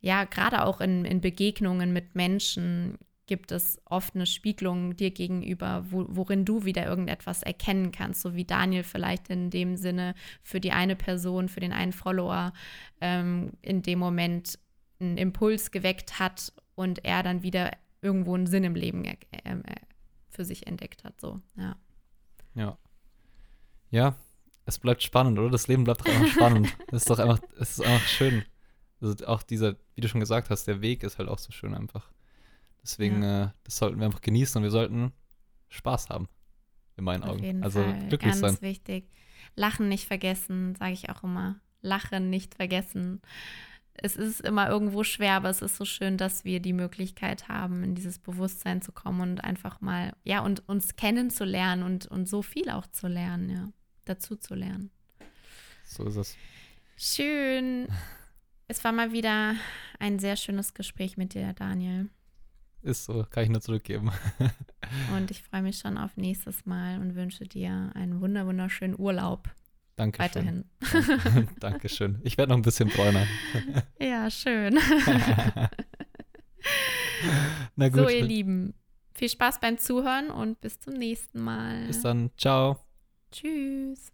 ja, 0.00 0.24
gerade 0.24 0.64
auch 0.64 0.80
in, 0.80 1.04
in 1.04 1.20
Begegnungen 1.20 1.92
mit 1.92 2.14
Menschen 2.14 2.98
gibt 3.28 3.52
es 3.52 3.80
oft 3.84 4.16
eine 4.16 4.26
Spiegelung 4.26 4.96
dir 4.96 5.12
gegenüber, 5.12 5.84
wo, 5.88 6.06
worin 6.08 6.44
du 6.44 6.64
wieder 6.64 6.86
irgendetwas 6.86 7.44
erkennen 7.44 7.92
kannst, 7.92 8.22
so 8.22 8.34
wie 8.34 8.44
Daniel 8.44 8.82
vielleicht 8.82 9.30
in 9.30 9.50
dem 9.50 9.76
Sinne 9.76 10.14
für 10.42 10.58
die 10.58 10.72
eine 10.72 10.96
Person, 10.96 11.48
für 11.48 11.60
den 11.60 11.72
einen 11.72 11.92
Follower 11.92 12.52
ähm, 13.00 13.52
in 13.62 13.82
dem 13.82 14.00
Moment 14.00 14.58
einen 14.98 15.16
Impuls 15.16 15.70
geweckt 15.70 16.18
hat 16.18 16.52
und 16.74 17.04
er 17.04 17.22
dann 17.22 17.44
wieder 17.44 17.70
irgendwo 18.02 18.34
einen 18.34 18.46
Sinn 18.46 18.64
im 18.64 18.74
Leben 18.74 19.04
äh, 19.04 19.16
äh, 19.44 19.56
für 20.30 20.44
sich 20.44 20.66
entdeckt 20.66 21.04
hat. 21.04 21.20
So, 21.20 21.40
ja. 21.56 21.76
Ja. 22.54 22.78
Ja, 23.90 24.16
es 24.64 24.78
bleibt 24.78 25.02
spannend, 25.02 25.38
oder? 25.38 25.50
Das 25.50 25.68
Leben 25.68 25.84
bleibt 25.84 26.00
doch 26.00 26.12
einfach 26.12 26.32
spannend. 26.32 26.76
Es 26.88 27.02
ist 27.02 27.10
doch 27.10 27.18
einfach, 27.18 27.40
es 27.58 27.78
ist 27.78 27.84
einfach 27.84 28.06
schön. 28.06 28.44
Also 29.00 29.26
auch 29.26 29.42
dieser, 29.42 29.76
wie 29.94 30.00
du 30.00 30.08
schon 30.08 30.20
gesagt 30.20 30.50
hast, 30.50 30.66
der 30.66 30.80
Weg 30.80 31.02
ist 31.02 31.18
halt 31.18 31.28
auch 31.28 31.38
so 31.38 31.52
schön 31.52 31.74
einfach. 31.74 32.10
Deswegen, 32.88 33.22
äh, 33.22 33.50
das 33.64 33.76
sollten 33.76 33.98
wir 33.98 34.06
einfach 34.06 34.22
genießen 34.22 34.58
und 34.58 34.62
wir 34.62 34.70
sollten 34.70 35.12
Spaß 35.68 36.08
haben. 36.08 36.26
In 36.96 37.04
meinen 37.04 37.22
Auf 37.22 37.32
Augen. 37.32 37.44
jeden 37.44 37.62
also 37.62 37.82
Fall. 37.82 38.08
glücklich 38.08 38.32
Ganz 38.32 38.40
sein. 38.40 38.62
wichtig. 38.62 39.10
Lachen 39.54 39.90
nicht 39.90 40.06
vergessen, 40.06 40.74
sage 40.74 40.92
ich 40.92 41.10
auch 41.10 41.22
immer. 41.22 41.60
Lachen 41.82 42.30
nicht 42.30 42.54
vergessen. 42.54 43.20
Es 43.92 44.16
ist 44.16 44.40
immer 44.40 44.70
irgendwo 44.70 45.04
schwer, 45.04 45.34
aber 45.34 45.50
es 45.50 45.60
ist 45.60 45.76
so 45.76 45.84
schön, 45.84 46.16
dass 46.16 46.46
wir 46.46 46.60
die 46.60 46.72
Möglichkeit 46.72 47.48
haben, 47.48 47.84
in 47.84 47.94
dieses 47.94 48.18
Bewusstsein 48.18 48.80
zu 48.80 48.92
kommen 48.92 49.20
und 49.20 49.44
einfach 49.44 49.82
mal, 49.82 50.14
ja, 50.24 50.40
und 50.40 50.66
uns 50.66 50.96
kennenzulernen 50.96 51.82
und, 51.82 52.06
und 52.06 52.26
so 52.26 52.40
viel 52.40 52.70
auch 52.70 52.86
zu 52.86 53.06
lernen, 53.06 53.50
ja, 53.50 53.68
dazu 54.06 54.34
zu 54.34 54.54
lernen. 54.54 54.90
So 55.84 56.06
ist 56.06 56.16
es. 56.16 56.36
Schön. 56.96 57.86
Es 58.70 58.84
war 58.84 58.92
mal 58.92 59.12
wieder 59.12 59.54
ein 59.98 60.18
sehr 60.18 60.36
schönes 60.36 60.74
Gespräch 60.74 61.16
mit 61.16 61.32
dir, 61.32 61.54
Daniel. 61.54 62.10
Ist 62.82 63.04
so, 63.04 63.24
kann 63.30 63.44
ich 63.44 63.50
nur 63.50 63.60
zurückgeben. 63.60 64.10
Und 65.14 65.30
ich 65.30 65.42
freue 65.42 65.62
mich 65.62 65.78
schon 65.78 65.98
auf 65.98 66.16
nächstes 66.16 66.64
Mal 66.64 66.98
und 67.00 67.14
wünsche 67.14 67.44
dir 67.44 67.90
einen 67.94 68.20
wunder 68.22 68.46
wunderschönen 68.46 68.98
Urlaub 68.98 69.50
Dankeschön. 69.96 70.64
weiterhin. 70.80 71.48
Dankeschön. 71.60 72.20
Ich 72.22 72.38
werde 72.38 72.50
noch 72.50 72.56
ein 72.56 72.62
bisschen 72.62 72.88
bräuner. 72.88 73.26
Ja, 74.00 74.30
schön. 74.30 74.78
Na 77.76 77.88
gut, 77.88 77.98
So, 77.98 78.08
ihr 78.08 78.24
Lieben, 78.24 78.74
viel 79.14 79.28
Spaß 79.28 79.60
beim 79.60 79.76
Zuhören 79.78 80.30
und 80.30 80.60
bis 80.60 80.78
zum 80.80 80.94
nächsten 80.94 81.40
Mal. 81.42 81.86
bis 81.86 82.00
dann. 82.00 82.30
Ciao. 82.38 82.78
Tschüss. 83.30 84.10